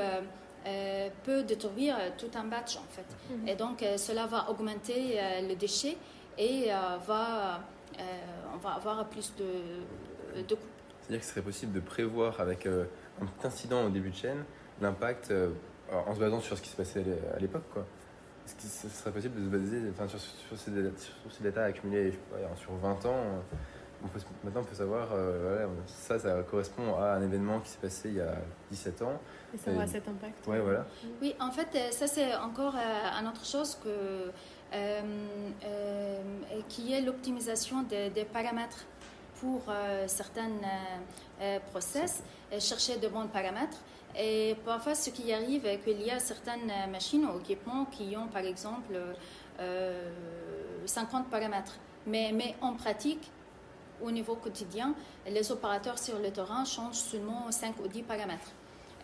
peut 1.26 1.44
détruire 1.44 1.98
tout 2.18 2.32
un 2.36 2.46
batch 2.46 2.78
en 2.78 2.88
fait. 2.96 3.10
Mhm. 3.30 3.48
Et 3.50 3.56
donc 3.56 3.84
cela 3.98 4.26
va 4.26 4.50
augmenter 4.50 5.20
le 5.50 5.56
déchet 5.56 5.98
et 6.38 6.70
va 7.08 7.62
on 8.54 8.58
va 8.58 8.72
avoir 8.72 9.06
plus 9.06 9.34
de, 9.38 10.42
de 10.42 10.56
coûts. 10.56 10.62
C'est-à-dire 11.02 11.20
que 11.20 11.26
ce 11.26 11.32
serait 11.32 11.42
possible 11.42 11.74
de 11.74 11.80
prévoir 11.80 12.40
avec 12.40 12.66
euh, 12.66 12.86
un 13.22 13.26
petit 13.26 13.48
incident 13.48 13.86
au 13.86 13.90
début 13.90 14.12
de 14.12 14.16
chaîne 14.16 14.44
l'impact 14.80 15.32
euh, 15.32 15.50
en 15.92 16.14
se 16.16 16.20
basant 16.20 16.40
sur 16.40 16.58
ce 16.58 16.62
qui 16.62 16.70
se 16.70 16.76
passait 16.76 17.04
à 17.36 17.40
l'époque. 17.40 17.66
Quoi. 17.74 17.86
Est-ce 18.46 18.56
que 18.56 18.62
ce 18.62 18.90
serait 18.90 19.12
possible 19.12 19.36
de 19.40 19.46
se 19.46 19.50
baser 19.50 19.90
enfin, 19.92 20.08
sur, 20.08 20.20
sur, 20.20 20.58
ces, 20.58 20.72
sur, 20.72 21.32
ces, 21.32 21.44
datas 21.44 21.66
accumulés 21.66 22.18
sur 22.56 22.74
20 22.74 23.06
ans 23.06 23.44
on 24.04 24.08
peut, 24.08 24.20
maintenant, 24.44 24.62
on 24.62 24.64
peut 24.64 24.76
savoir, 24.76 25.10
euh, 25.14 25.68
ça, 25.86 26.18
ça 26.18 26.42
correspond 26.44 26.96
à 26.96 27.14
un 27.14 27.22
événement 27.22 27.60
qui 27.60 27.70
s'est 27.70 27.80
passé 27.80 28.10
il 28.10 28.16
y 28.16 28.22
a 28.22 28.36
17 28.72 29.02
ans. 29.04 29.20
Et 29.54 29.58
ça 29.58 29.72
aura 29.72 29.88
cet 29.88 30.08
impact. 30.08 30.48
Ouais, 30.48 30.60
voilà. 30.60 30.86
Oui, 31.22 31.36
en 31.40 31.52
fait, 31.52 31.94
ça, 31.94 32.08
c'est 32.08 32.36
encore 32.36 32.76
une 32.76 33.28
autre 33.28 33.46
chose 33.46 33.76
que 33.76 33.90
euh, 33.90 34.30
euh, 34.30 34.32
qui 36.70 36.94
est 36.94 37.02
l'optimisation 37.02 37.84
des, 37.84 38.26
paramètres 38.32 38.86
pour 39.40 39.62
euh, 39.70 40.08
certains 40.08 40.50
process, 41.72 42.24
chercher 42.60 42.98
de 42.98 43.08
bons 43.08 43.28
paramètres. 43.28 43.78
Et 44.18 44.56
parfois, 44.66 44.94
ce 44.94 45.10
qui 45.10 45.32
arrive, 45.34 45.66
est 45.66 45.80
qu'il 45.80 46.02
y 46.02 46.12
a 46.12 46.20
certaines 46.20 46.72
machines 46.92 47.26
ou 47.26 47.40
équipements 47.40 47.86
qui 47.86 48.16
ont, 48.16 48.28
par 48.28 48.44
exemple, 48.44 48.96
50 50.86 51.30
paramètres. 51.30 51.78
Mais 52.06 52.56
en 52.62 52.74
pratique, 52.74 53.32
au 54.02 54.12
niveau 54.12 54.36
quotidien, 54.36 54.94
les 55.30 55.52
opérateurs 55.52 56.00
sur 56.00 56.20
le 56.20 56.32
terrain 56.32 56.66
changent 56.66 56.96
seulement 56.96 57.52
5 57.52 57.76
ou 57.84 57.88
10 57.88 58.04
paramètres. 58.04 58.52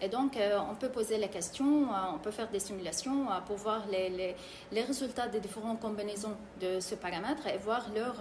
Et 0.01 0.09
donc, 0.09 0.37
euh, 0.37 0.59
on 0.69 0.75
peut 0.75 0.89
poser 0.89 1.17
la 1.17 1.27
question, 1.27 1.83
euh, 1.83 1.95
on 2.13 2.19
peut 2.19 2.31
faire 2.31 2.49
des 2.49 2.59
simulations 2.59 3.31
euh, 3.31 3.39
pour 3.45 3.57
voir 3.57 3.83
les, 3.91 4.09
les, 4.09 4.35
les, 4.71 4.81
résultats 4.83 5.27
des 5.27 5.39
différentes 5.39 5.79
combinaisons 5.79 6.35
de 6.61 6.79
ce 6.79 6.95
paramètre 6.95 7.47
et 7.47 7.57
voir 7.57 7.87
leur, 7.95 8.15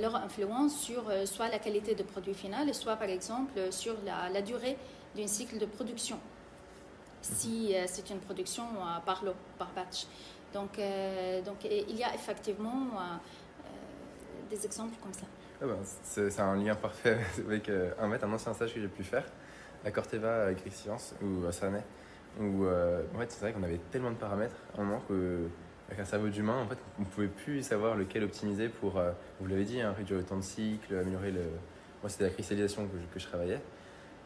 leur 0.00 0.16
influence 0.16 0.78
sur 0.78 1.04
soit 1.24 1.48
la 1.48 1.58
qualité 1.58 1.94
de 1.94 2.02
produit 2.02 2.34
final, 2.34 2.74
soit 2.74 2.96
par 2.96 3.08
exemple 3.08 3.58
sur 3.70 3.94
la, 4.04 4.28
la 4.28 4.42
durée 4.42 4.76
d'un 5.16 5.26
cycle 5.26 5.58
de 5.58 5.66
production, 5.66 6.18
si 7.22 7.74
c'est 7.86 8.10
une 8.10 8.18
production 8.18 8.64
par 9.06 9.24
lot, 9.24 9.34
par 9.58 9.70
batch. 9.72 10.06
Donc, 10.52 10.78
donc 11.44 11.64
il 11.64 11.96
y 11.96 12.04
a 12.04 12.14
effectivement 12.14 12.88
des 14.50 14.66
exemples 14.66 14.96
comme 15.02 15.14
ça. 15.14 15.26
Ah 15.62 15.64
ben, 15.64 15.78
c'est 16.02 16.40
un 16.40 16.56
lien 16.56 16.74
parfait 16.74 17.18
avec 17.38 17.70
un, 17.70 18.12
un 18.12 18.32
ancien 18.32 18.52
stage 18.52 18.74
que 18.74 18.80
j'ai 18.80 18.88
pu 18.88 19.04
faire 19.04 19.24
à 19.86 19.90
Corteva 19.92 20.42
avec 20.42 20.58
Science 20.70 21.14
ou 21.22 21.46
à 21.46 21.52
Sarney, 21.52 21.82
où 22.40 22.64
euh, 22.64 23.04
en 23.14 23.20
fait, 23.20 23.30
c'est 23.30 23.40
vrai 23.40 23.52
qu'on 23.52 23.62
avait 23.62 23.80
tellement 23.90 24.10
de 24.10 24.16
paramètres 24.16 24.56
à 24.76 24.80
un 24.80 24.84
moment 24.84 25.02
que 25.08 25.48
avec 25.88 26.00
un 26.00 26.04
cerveau 26.04 26.28
d'humain, 26.28 26.60
en 26.60 26.66
fait, 26.66 26.78
on 26.98 27.02
ne 27.02 27.06
pouvait 27.06 27.28
plus 27.28 27.62
savoir 27.62 27.94
lequel 27.94 28.24
optimiser 28.24 28.68
pour, 28.68 28.98
euh, 28.98 29.12
vous 29.40 29.46
l'avez 29.46 29.64
dit, 29.64 29.80
hein, 29.80 29.94
réduire 29.96 30.18
le 30.18 30.24
temps 30.24 30.36
de 30.36 30.42
cycle, 30.42 30.96
améliorer 30.96 31.30
le. 31.30 31.42
Moi, 32.02 32.10
c'était 32.10 32.24
la 32.24 32.30
cristallisation 32.30 32.88
que 33.14 33.20
je, 33.20 33.26
travaillais. 33.26 33.60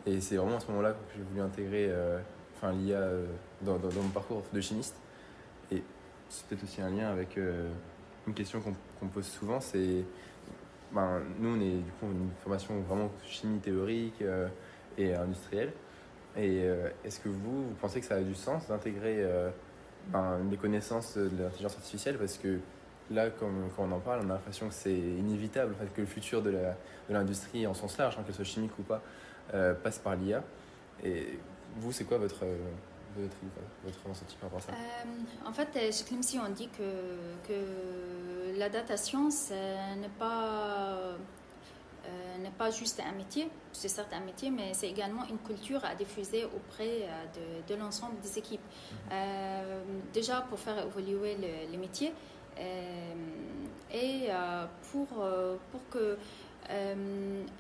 Et 0.06 0.22
c'est 0.22 0.36
vraiment 0.36 0.56
à 0.56 0.60
ce 0.60 0.68
moment-là 0.68 0.92
que 0.92 0.98
j'ai 1.14 1.22
voulu 1.22 1.42
intégrer 1.42 1.88
euh, 1.90 2.18
enfin, 2.56 2.72
l'IA 2.72 3.06
dans, 3.60 3.78
mon 3.78 4.08
parcours 4.08 4.42
de 4.50 4.60
chimiste. 4.62 4.96
Et 5.70 5.82
c'est 6.30 6.46
peut-être 6.46 6.64
aussi 6.64 6.80
un 6.80 6.88
lien 6.88 7.10
avec 7.10 7.36
une 7.36 8.34
question 8.34 8.62
qu'on 8.98 9.06
pose 9.08 9.26
souvent 9.26 9.60
c'est. 9.60 10.04
Ben, 10.92 11.20
nous, 11.38 11.56
on 11.56 11.60
est 11.60 11.76
du 11.76 11.90
coup 12.00 12.06
une 12.06 12.30
formation 12.42 12.80
vraiment 12.80 13.12
chimie 13.22 13.60
théorique 13.60 14.24
et 14.98 15.14
industriel. 15.14 15.72
Et 16.36 16.62
euh, 16.62 16.88
est-ce 17.04 17.20
que 17.20 17.28
vous, 17.28 17.68
vous 17.68 17.74
pensez 17.80 18.00
que 18.00 18.06
ça 18.06 18.16
a 18.16 18.20
du 18.20 18.34
sens 18.34 18.68
d'intégrer 18.68 19.16
euh, 19.18 19.50
ben, 20.08 20.38
des 20.48 20.56
connaissances 20.56 21.16
de 21.16 21.42
l'intelligence 21.42 21.76
artificielle? 21.76 22.18
Parce 22.18 22.38
que 22.38 22.58
là, 23.10 23.30
comme, 23.30 23.68
quand 23.76 23.84
on 23.84 23.92
en 23.92 23.98
parle, 23.98 24.20
on 24.24 24.30
a 24.30 24.34
l'impression 24.34 24.68
que 24.68 24.74
c'est 24.74 24.96
inévitable, 24.96 25.74
en 25.74 25.78
fait, 25.78 25.92
que 25.92 26.00
le 26.00 26.06
futur 26.06 26.42
de 26.42 26.54
l'industrie, 27.08 27.66
en 27.66 27.74
sens 27.74 27.98
large, 27.98 28.16
hein, 28.18 28.22
qu'elle 28.24 28.34
soit 28.34 28.44
chimique 28.44 28.78
ou 28.78 28.82
pas, 28.82 29.02
euh, 29.54 29.74
passe 29.74 29.98
par 29.98 30.14
l'IA. 30.14 30.42
Et 31.02 31.38
vous, 31.76 31.90
c'est 31.90 32.04
quoi 32.04 32.18
votre, 32.18 32.44
votre, 33.16 33.36
votre 33.84 34.08
ressenti 34.08 34.36
à 34.42 34.60
ça? 34.60 34.72
En 35.44 35.52
fait, 35.52 35.92
chez 35.92 36.04
Clemcy, 36.04 36.38
on 36.38 36.50
dit 36.50 36.68
que, 36.68 37.50
la 38.56 38.68
data 38.68 38.96
science 38.96 39.50
n'est 39.50 40.08
pas 40.18 40.92
euh, 40.92 41.16
n'est 42.40 42.50
pas 42.50 42.70
juste 42.70 43.00
un 43.00 43.12
métier, 43.12 43.48
c'est 43.72 43.88
certes 43.88 44.12
un 44.12 44.20
métier, 44.20 44.50
mais 44.50 44.72
c'est 44.72 44.88
également 44.88 45.24
une 45.28 45.38
culture 45.38 45.84
à 45.84 45.94
diffuser 45.94 46.44
auprès 46.44 47.02
euh, 47.02 47.62
de, 47.66 47.74
de 47.74 47.80
l'ensemble 47.80 48.18
des 48.20 48.38
équipes. 48.38 48.60
Mhm. 48.60 48.96
Euh, 49.12 49.82
déjà 50.12 50.40
pour 50.42 50.58
faire 50.58 50.78
évoluer 50.86 51.36
le, 51.36 51.70
les 51.70 51.76
métiers 51.76 52.12
et 53.92 54.28
pour, 54.90 55.06
pour 55.70 55.88
que 55.88 56.18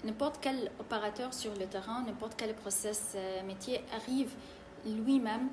n'importe 0.04 0.38
quel 0.42 0.70
opérateur 0.78 1.32
sur 1.32 1.54
le 1.54 1.64
terrain, 1.64 2.02
n'importe 2.06 2.34
quel 2.36 2.54
process 2.54 3.16
métier 3.46 3.82
arrive 3.94 4.30
lui-même 4.84 5.48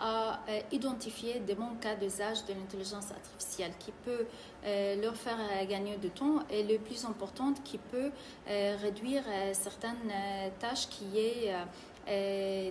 à 0.00 0.40
euh, 0.48 0.60
identifier 0.72 1.40
des 1.40 1.54
bons 1.54 1.74
cas 1.80 1.94
d'usage 1.94 2.44
de 2.44 2.52
l'intelligence 2.52 3.10
artificielle 3.10 3.72
qui 3.78 3.92
peut 4.04 4.26
euh, 4.64 5.00
leur 5.00 5.16
faire 5.16 5.38
euh, 5.38 5.66
gagner 5.66 5.96
du 5.96 6.10
temps 6.10 6.40
et 6.50 6.62
le 6.62 6.78
plus 6.78 7.04
important 7.04 7.54
qui 7.64 7.78
peut 7.78 8.10
réduire 8.82 9.24
certaines 9.52 10.12
tâches 10.60 10.88
qui 10.88 11.18
est 11.18 11.52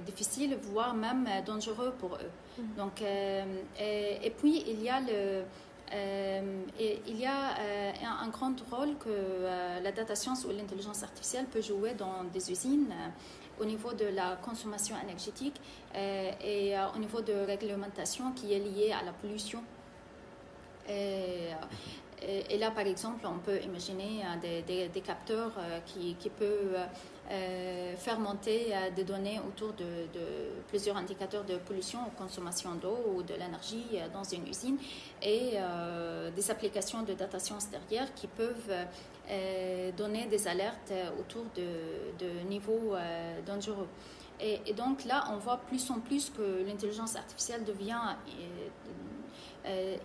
difficiles, 0.05 0.57
voire 0.61 0.93
même 0.93 1.27
dangereux 1.45 1.93
pour 1.99 2.15
eux. 2.15 2.31
Mhm. 2.57 2.75
Donc, 2.77 3.01
et, 3.01 4.25
et, 4.25 4.29
puis, 4.29 4.63
il 4.67 4.81
y 4.81 4.89
a 4.89 5.01
le, 5.01 5.43
et 6.79 7.01
il 7.07 7.19
y 7.19 7.25
a 7.25 7.55
un, 8.23 8.29
grand 8.29 8.55
rôle 8.71 8.95
que 8.97 9.43
la 9.83 9.91
data 9.91 10.15
science 10.15 10.45
ou 10.45 10.49
l'intelligence 10.49 11.03
artificielle 11.03 11.45
peut 11.45 11.61
jouer 11.61 11.93
dans 11.93 12.23
des 12.33 12.49
usines 12.49 12.87
au 13.59 13.65
niveau 13.65 13.93
de 13.93 14.05
la 14.05 14.37
consommation 14.37 14.95
énergétique 15.01 15.59
et 15.95 16.73
au 16.95 16.99
niveau 16.99 17.21
de 17.21 17.33
réglementation 17.33 18.31
qui 18.31 18.53
est 18.53 18.59
liée 18.59 18.91
à 18.91 19.03
la 19.03 19.11
pollution. 19.13 19.63
Et, 20.87 21.49
et, 22.49 22.57
là, 22.57 22.71
par 22.71 22.85
exemple, 22.85 23.25
on 23.25 23.39
peut 23.39 23.59
imaginer 23.61 24.23
des, 24.41 24.61
des, 24.61 24.87
des 24.89 25.01
capteurs 25.01 25.53
qui, 25.85 26.15
qui 26.15 26.29
peuvent 26.29 26.77
euh, 27.31 27.95
faire 27.95 28.19
monter 28.19 28.67
euh, 28.71 28.91
des 28.91 29.03
données 29.03 29.39
autour 29.47 29.73
de, 29.73 29.85
plusieurs 30.67 30.95
indicateurs 30.95 31.43
de 31.43 31.55
pollution 31.55 31.99
ou 32.05 32.11
consommation 32.11 32.75
d'eau 32.75 32.99
ou 33.15 33.23
de 33.23 33.33
l'énergie 33.33 33.83
euh, 33.93 34.07
dans 34.13 34.23
une 34.23 34.47
usine 34.47 34.77
et 35.23 35.57
des 36.35 36.51
applications 36.51 37.01
de 37.01 37.13
data 37.13 37.39
science 37.39 37.67
derrière 37.69 38.13
qui 38.13 38.27
peuvent 38.27 38.71
donner 39.97 40.27
des 40.27 40.47
alertes 40.47 40.93
autour 41.19 41.45
de, 41.55 42.47
niveaux 42.47 42.93
dangereux. 43.45 43.87
Et, 44.39 44.73
donc 44.73 45.05
là, 45.05 45.23
on 45.31 45.37
voit 45.37 45.57
plus 45.57 45.89
en 45.89 45.99
plus 45.99 46.29
que 46.29 46.63
l'intelligence 46.67 47.15
artificielle 47.15 47.63
devient 47.63 47.97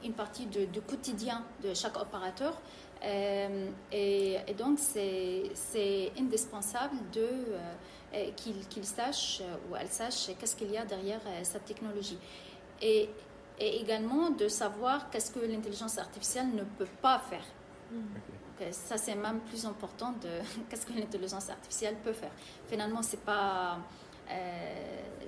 une 0.03 0.15
partie 0.15 0.47
du 0.47 0.81
quotidien 0.81 1.45
de 1.63 1.75
chaque 1.75 2.01
opérateur. 2.01 2.55
Euh, 3.03 3.71
et, 3.93 4.55
donc, 4.59 4.79
c'est 4.79 6.13
indispensable 6.19 6.97
de 7.13 7.29
euh, 8.15 8.31
qu'il 8.37 8.85
sache 8.85 9.43
ou 9.71 9.77
elle 9.77 9.89
sache 9.89 10.31
qu'est-ce 10.39 10.57
qu'il 10.57 10.71
y 10.71 10.77
a 10.77 10.85
derrière 10.85 11.21
euh, 11.27 11.41
cette 11.43 11.65
technologie. 11.65 12.19
Et, 12.83 13.09
et 13.59 13.81
également 13.81 14.31
de 14.31 14.49
savoir 14.49 15.11
qu'est-ce 15.11 15.31
que 15.31 15.41
l'intelligence 15.41 15.99
artificielle 15.99 16.49
ne 16.55 16.65
peut 16.65 16.89
pas 17.01 17.19
faire. 17.19 17.45
ça, 18.73 18.97
c'est 18.97 19.15
même 19.15 19.41
plus 19.41 19.65
important 19.67 20.13
de 20.23 20.29
qu'est-ce 20.69 20.87
que 20.87 20.93
l'intelligence 20.93 21.51
artificielle 21.51 21.97
peut 22.03 22.13
faire. 22.13 22.33
Finalement, 22.69 23.03
c'est 23.03 23.21
pas 23.21 23.75
euh, 23.75 23.77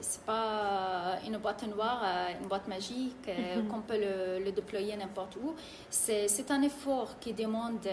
c'est 0.02 0.22
pas 0.22 1.18
une 1.26 1.38
boîte 1.38 1.66
noire, 1.68 2.02
euh, 2.04 2.40
une 2.40 2.48
boîte 2.48 2.68
magique 2.68 3.28
euh, 3.28 3.56
mhm. 3.56 3.68
qu'on 3.68 3.80
peut 3.80 3.98
le, 3.98 4.44
le 4.44 4.52
déployer 4.52 4.96
n'importe 4.96 5.36
où. 5.36 5.54
C'est 5.90 6.50
un 6.50 6.62
effort 6.62 7.18
qui 7.20 7.32
demande 7.32 7.86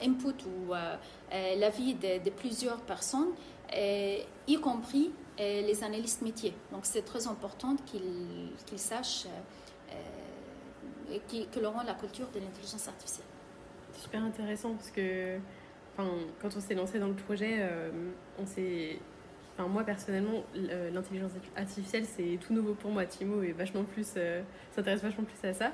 l'input 0.00 0.44
ou 0.46 0.72
l'avis 1.32 1.94
de, 1.94 2.22
de, 2.22 2.30
plusieurs 2.30 2.80
personnes, 2.80 3.32
y 3.72 4.56
compris 4.60 5.12
les 5.38 5.84
analystes 5.84 6.22
métiers. 6.22 6.54
Donc 6.72 6.80
c'est 6.84 7.02
très 7.02 7.26
important 7.26 7.76
qu'ils 7.86 8.78
sachent 8.78 9.26
que 11.08 11.60
leur 11.60 11.84
la 11.84 11.94
culture 11.94 12.26
de 12.34 12.40
l'intelligence 12.40 12.88
artificielle. 12.88 13.26
Super 13.98 14.22
intéressant 14.22 14.74
parce 14.74 14.90
que 14.90 15.38
Enfin, 15.96 16.10
quand 16.42 16.54
on 16.54 16.60
s'est 16.60 16.74
lancé 16.74 16.98
dans 16.98 17.08
le 17.08 17.14
projet, 17.14 17.56
euh, 17.60 17.90
on 18.38 18.44
s'est. 18.44 18.98
Enfin, 19.54 19.68
moi 19.68 19.84
personnellement, 19.84 20.44
l'intelligence 20.92 21.32
artificielle 21.56 22.04
c'est 22.04 22.38
tout 22.46 22.52
nouveau 22.52 22.74
pour 22.74 22.90
moi. 22.90 23.06
Timo 23.06 23.42
est 23.42 23.52
vachement 23.52 23.84
plus, 23.84 24.12
euh, 24.18 24.42
s'intéresse 24.72 25.02
vachement 25.02 25.24
plus 25.24 25.48
à 25.48 25.54
ça. 25.54 25.72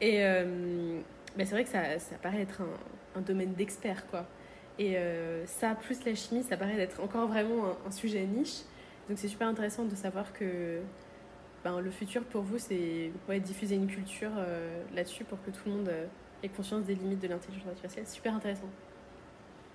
Et 0.00 0.24
euh, 0.24 1.00
bah, 1.38 1.44
c'est 1.44 1.52
vrai 1.52 1.62
que 1.62 1.70
ça, 1.70 2.00
ça 2.00 2.16
paraît 2.16 2.40
être 2.40 2.62
un, 2.62 3.20
un 3.20 3.22
domaine 3.22 3.54
d'expert, 3.54 4.08
quoi. 4.08 4.26
Et 4.78 4.96
ça, 5.44 5.74
plus 5.74 6.02
la 6.06 6.14
chimie, 6.14 6.42
ça 6.42 6.56
paraît 6.56 6.80
être 6.80 7.02
encore 7.02 7.28
vraiment 7.28 7.76
un, 7.86 7.90
sujet 7.90 8.24
niche. 8.24 8.60
Donc 9.10 9.18
c'est 9.18 9.28
super 9.28 9.46
intéressant 9.46 9.84
de 9.84 9.94
savoir 9.94 10.32
que 10.32 10.80
ben, 11.64 11.80
le 11.80 11.90
futur 11.90 12.24
pour 12.24 12.40
vous, 12.40 12.56
c'est 12.56 13.12
ouais, 13.28 13.40
diffuser 13.40 13.74
une 13.74 13.88
culture 13.88 14.30
là-dessus 14.94 15.24
pour 15.24 15.42
que 15.44 15.50
tout 15.50 15.60
le 15.66 15.72
monde 15.72 15.90
ait 16.42 16.48
conscience 16.48 16.84
des 16.84 16.94
limites 16.94 17.20
de 17.20 17.28
l'intelligence 17.28 17.68
artificielle. 17.68 18.06
Super 18.06 18.34
intéressant. 18.34 18.70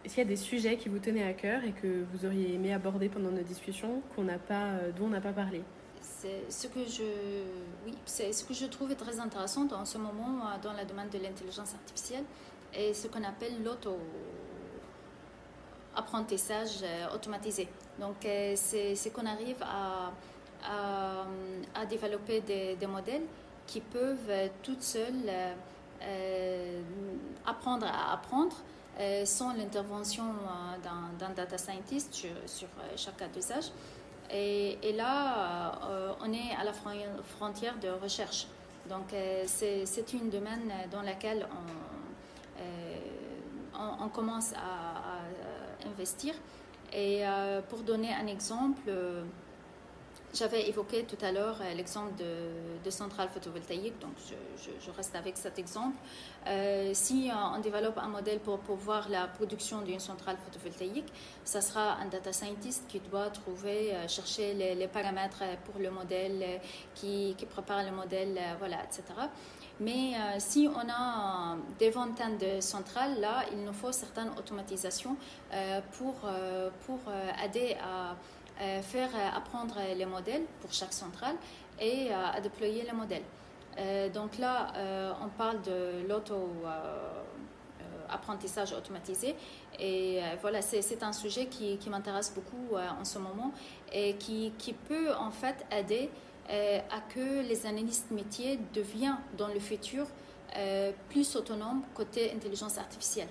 Est-ce 0.05 0.13
qu'il 0.13 0.23
y 0.23 0.27
a 0.27 0.29
des 0.29 0.35
sujets 0.35 0.77
qui 0.77 0.87
vous 0.87 0.99
tenaient 0.99 1.27
à 1.27 1.33
cœur 1.33 1.63
et 1.63 1.71
que 1.71 2.05
vous 2.13 2.27
auriez 2.27 2.53
aimé 2.53 2.71
aborder 2.71 3.09
pendant 3.09 3.31
nos 3.31 3.41
discussions 3.41 4.03
qu'on 4.15 4.25
n'a 4.25 4.37
pas, 4.37 4.65
euh, 4.65 4.91
dont 4.91 5.05
on 5.05 5.09
n'a 5.09 5.19
pas 5.19 5.33
parlé? 5.33 5.63
C'est 5.99 6.43
ce 6.47 6.67
que 6.67 6.85
je 6.85 7.01
oui 7.83 7.95
c'est 8.05 8.31
ce 8.31 8.43
que 8.43 8.53
je 8.53 8.67
trouve 8.67 8.93
très 8.95 9.19
intéressant 9.19 9.65
dans 9.65 9.83
ce 9.83 9.97
moment 9.97 10.41
euh, 10.41 10.61
dans 10.61 10.73
la 10.73 10.85
demande 10.85 11.09
de 11.09 11.17
l'intelligence 11.17 11.73
artificielle 11.73 12.23
et 12.71 12.93
ce 12.93 13.07
qu'on 13.07 13.23
appelle 13.23 13.63
l'auto 13.63 13.97
apprentissage 15.95 16.83
euh, 16.83 17.15
automatisé. 17.15 17.67
Donc 17.99 18.17
c'est 18.55 19.11
qu'on 19.11 19.25
arrive 19.25 19.63
à, 19.63 20.11
développer 21.89 22.41
des, 22.41 22.87
modèles 22.87 23.25
qui 23.65 23.81
peuvent 23.81 24.51
toutes 24.61 24.83
seules 24.83 25.31
apprendre 27.47 27.87
à 27.87 28.13
apprendre 28.13 28.55
sans 29.25 29.53
l'intervention 29.53 30.23
euh, 30.23 31.17
d'un 31.19 31.29
data 31.31 31.57
scientist 31.57 32.13
sur, 32.13 32.29
euh, 32.29 32.93
chaque 32.95 33.17
cas 33.17 33.27
d'usage. 33.27 33.65
Et, 34.31 34.93
là, 34.93 35.79
on 36.19 36.33
est 36.33 36.55
à 36.59 36.63
la 36.63 36.73
frontière 36.73 37.77
de 37.79 37.89
recherche. 37.89 38.47
Donc, 38.89 39.13
c'est 39.45 40.13
une 40.13 40.31
domaine 40.31 40.73
dans 40.91 41.03
laquelle 41.03 41.45
on, 43.77 44.09
commence 44.09 44.53
à, 44.53 45.87
investir. 45.87 46.33
Et 46.91 47.21
pour 47.69 47.81
donner 47.81 48.15
un 48.15 48.25
exemple, 48.25 48.89
j'avais 50.35 50.67
évoqué 50.67 51.03
tout 51.03 51.17
à 51.23 51.31
l'heure 51.31 51.57
euh, 51.61 51.73
l'exemple 51.73 52.13
de, 52.15 52.83
de, 52.83 52.89
centrale 52.89 53.29
photovoltaïque, 53.29 53.97
donc 53.99 54.11
je, 54.57 54.91
reste 54.91 55.15
avec 55.15 55.37
cet 55.37 55.57
exemple. 55.57 55.95
Euh, 56.47 56.91
si 56.93 57.31
on 57.55 57.59
développe 57.59 57.97
un 57.97 58.07
modèle 58.07 58.39
pour, 58.39 58.59
pour 58.59 58.75
voir 58.75 59.09
la 59.09 59.27
production 59.27 59.81
d'une 59.81 59.99
centrale 59.99 60.37
photovoltaïque, 60.43 61.11
ça 61.43 61.61
sera 61.61 61.93
un 61.95 62.05
data 62.05 62.33
scientist 62.33 62.83
qui 62.87 62.99
doit 62.99 63.29
trouver, 63.29 63.95
euh, 63.95 64.07
chercher 64.07 64.53
les, 64.53 64.87
paramètres 64.87 65.43
pour 65.65 65.81
le 65.81 65.89
modèle, 65.89 66.61
qui, 66.93 67.35
prépare 67.49 67.83
le 67.83 67.91
modèle, 67.91 68.39
voilà, 68.59 68.77
etc. 68.83 69.03
Mais 69.79 70.13
si 70.39 70.69
on 70.73 70.89
a 70.89 71.57
des 71.79 71.89
vingtaines 71.89 72.37
de 72.37 72.61
centrales, 72.61 73.19
là, 73.19 73.43
il 73.51 73.63
nous 73.63 73.73
faut 73.73 73.91
certaines 73.91 74.29
automatisations 74.37 75.17
pour, 75.97 76.15
pour 76.85 76.99
aider 77.43 77.75
à 77.83 78.15
faire 78.81 79.09
euh, 79.13 79.29
apprendre 79.35 79.75
les 79.95 80.05
modèles 80.05 80.43
pour 80.61 80.73
chaque 80.73 80.93
centrale 80.93 81.35
et 81.79 82.11
euh, 82.11 82.31
à 82.33 82.41
déployer 82.41 82.83
les 82.83 82.93
modèles. 82.93 83.21
donc 84.13 84.37
là, 84.37 84.71
on 85.21 85.27
parle 85.27 85.61
de 85.63 86.07
l'auto-apprentissage 86.07 88.71
automatisé 88.71 89.35
et 89.79 90.21
voilà, 90.39 90.61
c'est 90.61 91.03
un 91.03 91.11
sujet 91.11 91.47
qui, 91.47 91.77
m'intéresse 91.89 92.31
beaucoup 92.33 92.77
en 92.77 93.03
ce 93.03 93.19
moment 93.19 93.51
et 93.91 94.15
qui, 94.15 94.53
peut 94.87 95.13
en 95.13 95.31
fait 95.31 95.65
aider 95.71 96.09
à 96.49 97.01
que 97.13 97.41
les 97.41 97.65
analystes 97.65 98.11
métiers 98.11 98.57
deviennent 98.73 99.19
dans 99.37 99.49
le 99.49 99.59
futur 99.59 100.07
plus 101.09 101.35
autonomes 101.35 101.83
côté 101.93 102.31
intelligence 102.33 102.77
artificielle. 102.77 103.27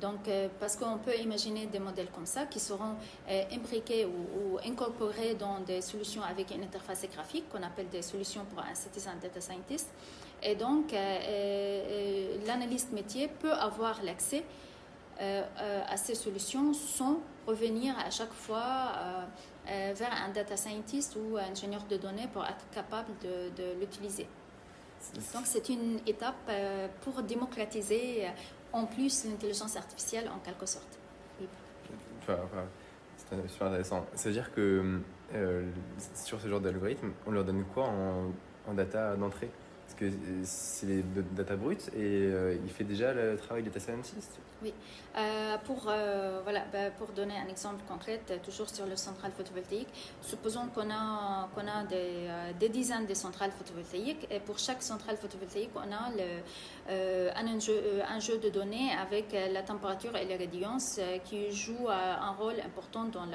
Donc, 0.00 0.28
euh, 0.28 0.48
parce 0.60 0.76
qu'on 0.76 0.98
peut 0.98 1.16
imaginer 1.16 1.66
des 1.66 1.78
modèles 1.78 2.10
comme 2.14 2.26
ça 2.26 2.46
qui 2.46 2.60
seront 2.60 2.96
euh, 3.28 3.42
imbriqués 3.52 4.06
ou, 4.06 4.58
incorporés 4.66 5.34
dans 5.34 5.60
des 5.60 5.80
solutions 5.80 6.22
avec 6.22 6.54
une 6.54 6.62
interface 6.62 7.06
graphique 7.12 7.48
qu'on 7.48 7.62
appelle 7.62 7.88
des 7.88 8.02
solutions 8.02 8.44
pour 8.44 8.60
un 8.60 8.74
citizen 8.74 9.14
data 9.20 9.40
scientist. 9.40 9.88
Et 10.42 10.54
donc, 10.54 10.92
euh, 10.92 12.36
l'analyste 12.46 12.92
métier 12.92 13.28
peut 13.28 13.52
avoir 13.52 14.02
l'accès 14.02 14.44
à 15.20 15.96
ces 15.96 16.14
solutions 16.14 16.72
sans 16.72 17.18
revenir 17.44 17.92
à 17.98 18.08
chaque 18.08 18.32
fois 18.32 18.92
vers 19.66 20.12
un 20.24 20.28
data 20.32 20.56
scientist 20.56 21.16
ou 21.16 21.36
un 21.36 21.50
ingénieur 21.50 21.82
de 21.90 21.96
données 21.96 22.28
pour 22.32 22.44
être 22.44 22.70
capable 22.72 23.08
de, 23.20 23.50
de 23.60 23.80
l'utiliser. 23.80 24.28
Donc, 25.34 25.42
c'est 25.44 25.68
une 25.70 25.98
étape 26.06 26.48
pour 27.00 27.20
démocratiser 27.22 28.28
en 28.72 28.86
plus 28.86 29.24
l'intelligence 29.24 29.76
artificielle 29.76 30.28
en 30.28 30.38
quelque 30.38 30.66
sorte. 30.66 30.98
C'est 33.16 33.48
super 33.48 33.66
intéressant. 33.66 34.06
C'est-à-dire 34.14 34.52
que 34.54 35.00
euh, 35.34 35.70
sur 36.14 36.40
ce 36.40 36.48
genre 36.48 36.60
d'algorithme, 36.60 37.12
on 37.26 37.30
leur 37.30 37.44
donne 37.44 37.64
quoi 37.74 37.90
en 38.66 38.74
data 38.74 39.16
d'entrée? 39.16 39.50
Parce 39.88 40.00
que 40.00 40.16
c'est 40.44 40.86
les 40.86 41.02
data 41.32 41.56
brutes 41.56 41.90
et 41.96 42.30
il 42.62 42.70
fait 42.70 42.84
déjà 42.84 43.14
le 43.14 43.38
travail 43.38 43.62
de 43.62 43.70
data 43.70 43.80
scientist 43.80 44.38
Oui. 44.62 44.74
pour, 45.64 45.90
voilà, 46.44 46.64
bah, 46.70 46.90
pour 46.98 47.08
donner 47.08 47.34
un 47.34 47.48
exemple 47.48 47.82
concret, 47.88 48.20
toujours 48.44 48.68
sur 48.68 48.84
le 48.84 48.96
centrale 48.96 49.32
photovoltaïque, 49.32 49.88
supposons 50.20 50.66
qu'on 50.74 50.90
a, 50.90 51.48
qu'on 51.54 51.66
a 51.66 51.84
des, 51.84 52.68
dizaines 52.68 53.06
de 53.06 53.14
centrales 53.14 53.50
photovoltaïques 53.50 54.26
et 54.30 54.40
pour 54.40 54.58
chaque 54.58 54.82
centrale 54.82 55.16
photovoltaïque, 55.16 55.70
on 55.74 55.90
a 55.90 56.10
le, 56.14 57.30
un, 57.34 58.20
jeu, 58.20 58.38
de 58.38 58.50
données 58.50 58.90
avec 58.92 59.34
la 59.52 59.62
température 59.62 60.14
et 60.16 60.26
la 60.26 60.36
radiance 60.36 61.00
qui 61.24 61.50
joue 61.50 61.88
un 61.88 62.32
rôle 62.32 62.60
important 62.60 63.04
dans 63.04 63.26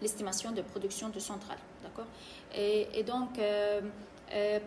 l'estimation 0.00 0.52
de 0.52 0.62
production 0.62 1.08
de 1.08 1.18
centrale. 1.18 1.58
D'accord? 1.82 2.06
Et, 2.54 2.88
et, 2.94 3.02
donc, 3.02 3.38
euh, 3.38 3.80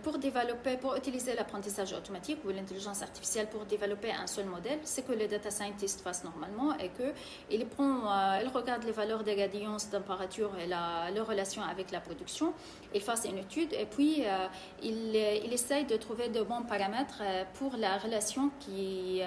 pour 0.02 0.18
développer, 0.18 0.78
pour 0.78 0.96
utiliser 0.96 1.36
l'apprentissage 1.36 1.94
automatique 1.94 2.40
ou 2.46 2.50
l'intelligence 2.50 3.02
artificielle 3.02 3.48
pour 3.48 3.66
développer 3.66 4.12
un 4.12 4.28
seul 4.28 4.46
modèle, 4.46 4.80
c'est 4.84 5.06
que 5.06 5.14
le 5.14 5.28
data 5.28 5.52
scientist 5.52 6.02
fasse 6.02 6.24
normalement 6.24 6.78
et 6.78 6.90
que 6.90 7.14
il 7.50 7.66
prend, 7.66 8.12
euh, 8.12 8.40
il 8.42 8.50
regarde 8.50 8.84
les 8.84 8.92
valeurs 8.92 9.24
des 9.24 9.36
gradients 9.36 9.78
température 9.92 10.52
et 10.60 10.68
la, 10.68 11.12
leur 11.12 11.28
relation 11.28 11.62
avec 11.62 11.92
la 11.92 12.00
production, 12.00 12.54
il 12.94 13.02
fasse 13.02 13.26
une 13.26 13.38
étude 13.38 13.74
et 13.74 13.86
puis 13.86 14.24
euh, 14.26 14.48
il, 14.82 15.16
il 15.16 15.54
essaye 15.54 15.86
de 15.86 15.98
trouver 15.98 16.30
de 16.30 16.42
bons 16.42 16.64
paramètres 16.64 17.22
pour 17.54 17.76
la 17.78 17.98
relation 17.98 18.52
qui, 18.60 19.22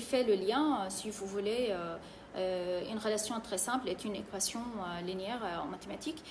fait 0.00 0.24
le 0.24 0.34
lien, 0.34 0.88
si 0.88 1.10
vous 1.10 1.26
voulez. 1.26 1.68
Euh, 1.70 1.96
une 2.36 2.98
relation 2.98 3.38
très 3.40 3.58
simple 3.58 3.88
est 3.88 4.04
une 4.04 4.16
équation 4.16 4.60
euh, 4.60 5.00
linéaire 5.02 5.40
euh, 5.44 5.62
en 5.62 5.66
mathématiques 5.66 6.22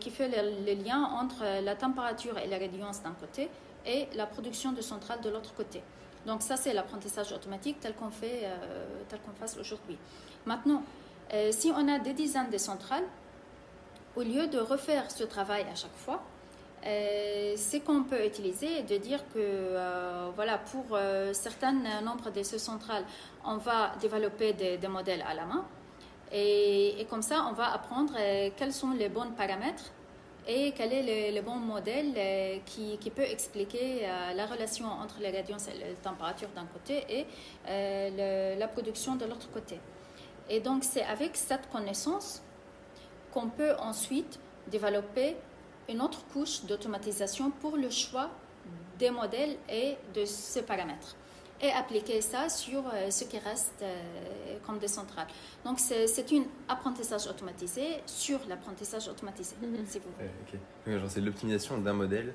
qui 0.00 0.10
fait 0.10 0.28
le, 0.28 0.82
lien 0.82 1.02
entre 1.02 1.44
la 1.62 1.74
température 1.74 2.38
et 2.38 2.46
la 2.46 2.58
radiance 2.58 3.02
d'un 3.02 3.12
côté 3.12 3.48
et 3.86 4.08
la 4.14 4.26
production 4.26 4.72
de 4.72 4.80
centrale 4.80 5.20
de 5.20 5.28
l'autre 5.28 5.54
côté. 5.54 5.82
Donc 6.26 6.40
ça, 6.42 6.56
c'est 6.56 6.72
l'apprentissage 6.72 7.32
automatique 7.32 7.80
tel 7.80 7.94
qu'on 7.94 8.10
fait, 8.10 8.48
tel 9.08 9.20
qu'on 9.20 9.32
fait 9.32 9.58
aujourd'hui. 9.58 9.98
Maintenant, 10.46 10.82
si 11.50 11.70
on 11.70 11.86
a 11.88 11.98
des 11.98 12.14
dizaines 12.14 12.48
de 12.48 12.56
centrales, 12.56 13.04
au 14.16 14.22
lieu 14.22 14.46
de 14.46 14.58
refaire 14.58 15.10
ce 15.10 15.24
travail 15.24 15.66
à 15.70 15.74
chaque 15.74 15.96
fois, 15.96 16.22
euh, 16.86 17.56
ce 17.56 17.78
qu'on 17.78 18.02
peut 18.02 18.26
utiliser 18.26 18.82
de 18.82 18.98
dire 18.98 19.20
que 19.32 19.38
euh, 19.38 20.30
voilà, 20.34 20.58
pour 20.58 20.84
euh, 20.92 21.32
certains 21.32 21.72
nombres 22.02 22.30
de 22.30 22.42
ces 22.42 22.58
centrales, 22.58 23.04
on 23.44 23.56
va 23.56 23.92
développer 24.00 24.52
des, 24.52 24.88
modèles 24.88 25.24
à 25.26 25.34
la 25.34 25.46
main. 25.46 25.64
Et, 26.30 27.06
comme 27.08 27.22
ça, 27.22 27.46
on 27.48 27.52
va 27.52 27.72
apprendre 27.72 28.14
quels 28.56 28.72
sont 28.72 28.90
les 28.90 29.08
bons 29.08 29.30
paramètres 29.36 29.92
et 30.46 30.72
quel 30.72 30.92
est 30.92 31.32
le, 31.32 31.40
bon 31.40 31.56
modèle 31.56 32.12
qui, 32.66 32.98
qui, 32.98 33.10
peut 33.10 33.22
expliquer 33.22 34.06
la 34.34 34.44
relation 34.46 34.86
entre 34.86 35.20
les 35.20 35.30
radiants 35.30 35.58
et 35.58 35.78
la 35.78 35.94
température 36.02 36.48
d'un 36.56 36.66
côté 36.66 37.04
et 37.08 38.56
la 38.58 38.66
production 38.68 39.14
de 39.14 39.26
l'autre 39.26 39.48
côté. 39.52 39.78
Et 40.50 40.60
donc, 40.60 40.82
c'est 40.82 41.04
avec 41.04 41.36
cette 41.36 41.70
connaissance 41.70 42.42
qu'on 43.32 43.48
peut 43.48 43.74
ensuite 43.78 44.40
développer 44.66 45.36
une 45.88 46.00
autre 46.00 46.24
couche 46.32 46.64
d'automatisation 46.64 47.50
pour 47.50 47.76
le 47.76 47.90
choix 47.90 48.30
des 48.98 49.10
modèles 49.10 49.56
et 49.68 49.96
de 50.14 50.24
ces 50.24 50.62
paramètres 50.62 51.16
et 51.60 51.70
appliquer 51.70 52.20
ça 52.20 52.48
sur 52.48 52.82
euh, 52.92 53.10
ce 53.10 53.24
qui 53.24 53.38
reste 53.38 53.82
euh, 53.82 54.58
comme 54.66 54.78
des 54.78 54.88
centrales. 54.88 55.26
Donc, 55.64 55.78
c'est 55.78 56.32
un 56.32 56.42
apprentissage 56.68 57.26
automatisé 57.26 58.02
sur 58.06 58.40
l'apprentissage 58.48 59.08
automatisé, 59.08 59.54
mhm. 59.62 59.86
si 59.86 59.98
vous 59.98 60.10
voulez. 60.18 61.00
c'est 61.08 61.20
l'optimisation 61.20 61.78
d'un 61.78 61.92
modèle. 61.92 62.34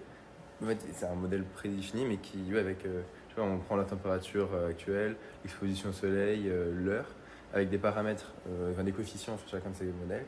En 0.64 0.68
fait, 0.68 0.78
c'est 0.94 1.06
un 1.06 1.16
modèle 1.16 1.44
prédéfini, 1.44 2.06
mais 2.06 2.18
qui, 2.18 2.40
avec, 2.58 2.86
euh, 2.86 3.02
on 3.38 3.60
prend 3.60 3.76
la 3.76 3.86
température 3.86 4.50
actuelle, 4.68 5.16
l'exposition 5.44 5.90
au 5.90 5.94
soleil, 5.94 6.52
l'heure, 6.74 7.06
avec 7.54 7.70
des 7.70 7.78
paramètres, 7.78 8.34
enfin, 8.70 8.84
des 8.84 8.92
coefficients 8.92 9.38
sur 9.38 9.48
chacun 9.48 9.70
de 9.70 9.76
ces 9.76 9.86
modèles 9.86 10.26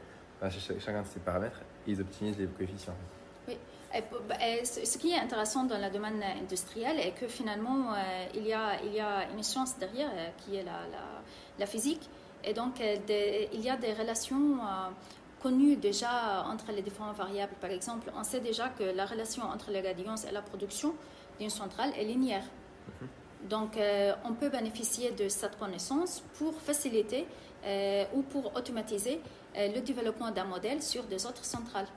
chacun 0.49 1.01
de 1.01 1.07
ces 1.07 1.19
paramètres, 1.19 1.61
ils 1.87 2.01
optimisent 2.01 2.37
les 2.37 2.47
coefficients. 2.47 2.95
Oui. 3.47 3.57
Bah, 4.27 4.35
ce 4.63 4.97
qui 4.97 5.11
est 5.11 5.19
intéressant 5.19 5.65
dans 5.65 5.77
le 5.77 5.89
domaine 5.89 6.23
industriel 6.41 6.97
est 6.99 7.11
que 7.11 7.27
finalement, 7.27 7.93
euh, 7.93 8.25
il, 8.35 8.47
y 8.47 8.53
a, 8.53 8.81
il 8.83 8.93
y 8.93 8.99
a 8.99 9.29
une 9.35 9.43
science 9.43 9.77
derrière 9.77 10.09
euh, 10.13 10.29
qui 10.37 10.55
est 10.55 10.63
la, 10.63 10.79
la, 11.59 11.65
physique. 11.65 12.09
Et 12.43 12.53
donc, 12.53 12.79
euh, 12.79 12.95
il 13.53 13.61
y 13.61 13.69
a 13.69 13.75
des 13.75 13.93
relations 13.93 14.59
connues 15.41 15.75
déjà 15.75 16.45
entre 16.47 16.71
les 16.71 16.81
différentes 16.81 17.17
variables. 17.17 17.53
Par 17.59 17.69
exemple, 17.69 18.11
on 18.17 18.23
sait 18.23 18.39
déjà 18.39 18.69
que 18.69 18.83
la 18.83 19.05
relation 19.05 19.43
entre 19.43 19.71
les 19.71 19.81
radiance 19.81 20.25
et 20.25 20.31
la 20.31 20.41
production 20.41 20.93
d'une 21.39 21.49
centrale 21.49 21.91
est 21.97 22.03
linéaire. 22.03 22.45
Mhm. 23.01 23.07
Donc, 23.49 23.77
on 24.23 24.33
peut 24.33 24.49
bénéficier 24.49 25.11
de 25.11 25.27
cette 25.27 25.57
connaissance 25.57 26.23
pour 26.37 26.53
faciliter 26.61 27.25
ou 28.13 28.21
pour 28.23 28.55
automatiser 28.55 29.21
euh, 29.57 29.67
le 29.73 29.81
développement 29.81 30.31
d'un 30.31 30.45
modèle 30.45 30.81
sur 30.81 31.03
des 31.03 31.25
autres 31.25 31.43
centrales. 31.43 31.87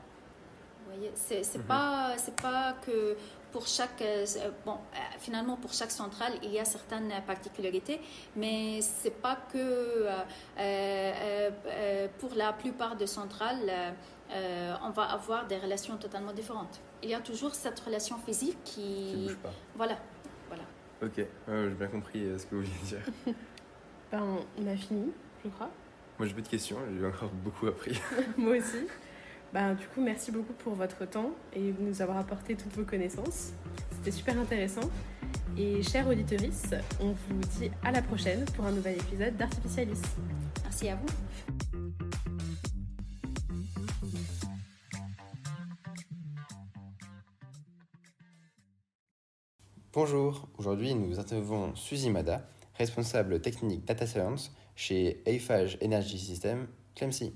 Vous 0.85 0.93
voyez, 0.93 1.13
c'est 1.15 1.41
n'est 1.41 1.59
mhm. 1.59 1.67
pas, 1.67 2.17
pas 2.43 2.75
que 2.85 3.17
pour 3.53 3.67
chaque, 3.69 4.03
euh, 4.03 4.27
bon, 4.67 4.73
euh, 4.73 4.99
finalement, 5.21 5.57
pour 5.57 5.73
chaque 5.73 5.93
centrale, 5.93 6.33
il 6.43 6.51
y 6.51 6.59
a 6.59 6.65
certaines 6.65 7.13
particularités, 7.27 8.01
mais 8.35 8.81
c'est 8.81 9.23
pas 9.23 9.39
que 9.53 10.09
pour 12.19 12.35
la 12.35 12.53
plupart 12.53 12.97
des 12.97 13.07
centrales, 13.07 13.95
on 14.83 14.91
va 14.91 15.05
avoir 15.05 15.47
des 15.47 15.59
relations 15.59 15.97
totalement 15.97 16.33
différentes. 16.33 16.81
Il 17.03 17.11
y 17.11 17.15
a 17.15 17.21
toujours 17.21 17.55
cette 17.55 17.79
relation 17.79 18.17
physique 18.19 18.59
qui. 18.65 19.15
bouge 19.27 19.37
pas. 19.37 19.53
Voilà. 19.77 19.97
voilà. 20.49 20.65
Ok, 21.03 21.25
j'ai 21.47 21.75
bien 21.75 21.89
compris 21.89 22.27
ce 22.37 22.47
que 22.47 22.57
vous 22.57 22.63
vouliez 22.63 22.83
dire. 22.85 23.03
ben, 24.11 24.39
on 24.59 24.67
a 24.67 24.77
fini, 24.77 25.13
je 25.45 25.51
crois. 25.51 25.71
Moi, 26.19 26.29
j'ai 26.29 26.35
plus 26.35 26.43
de 26.43 26.49
questions, 26.49 26.77
j'ai 26.99 27.07
encore 27.07 27.31
beaucoup 27.31 27.67
appris. 27.67 28.01
Moi 28.37 28.57
aussi. 28.57 28.87
Ben, 29.53 29.75
du 29.75 29.87
coup, 29.87 30.01
merci 30.01 30.33
beaucoup 30.33 30.53
pour 30.53 30.75
votre 30.75 31.05
temps 31.05 31.31
et 31.55 31.73
nous 31.79 32.03
avoir 32.03 32.19
apporté 32.19 32.57
toutes 32.57 32.73
vos 32.73 32.85
connaissances. 32.85 33.53
C'était 33.93 34.11
super 34.11 34.39
intéressant. 34.39 34.89
Et 35.57 35.83
chers 35.83 36.09
auditeurs, 36.09 36.41
on 37.01 37.13
vous 37.13 37.41
dit 37.59 37.71
à 37.85 37.93
la 37.93 38.03
prochaine 38.03 38.45
pour 38.57 38.65
un 38.65 38.73
nouvel 38.73 38.97
épisode 38.97 39.37
d'Artificialis. 39.37 40.03
Merci 40.65 40.89
à 40.89 40.97
vous. 40.97 41.07
Bonjour, 49.93 50.49
aujourd'hui 50.59 50.93
nous 50.97 51.21
interviewons 51.21 51.77
Suzy 51.77 52.11
Mada, 52.11 52.49
responsable 52.77 53.41
technique 53.41 53.85
Data 53.85 54.09
Science 54.09 54.51
chez 54.75 55.23
Eiffage 55.27 55.79
Energy 55.81 56.19
System, 56.19 56.69
Clemcy. 56.95 57.33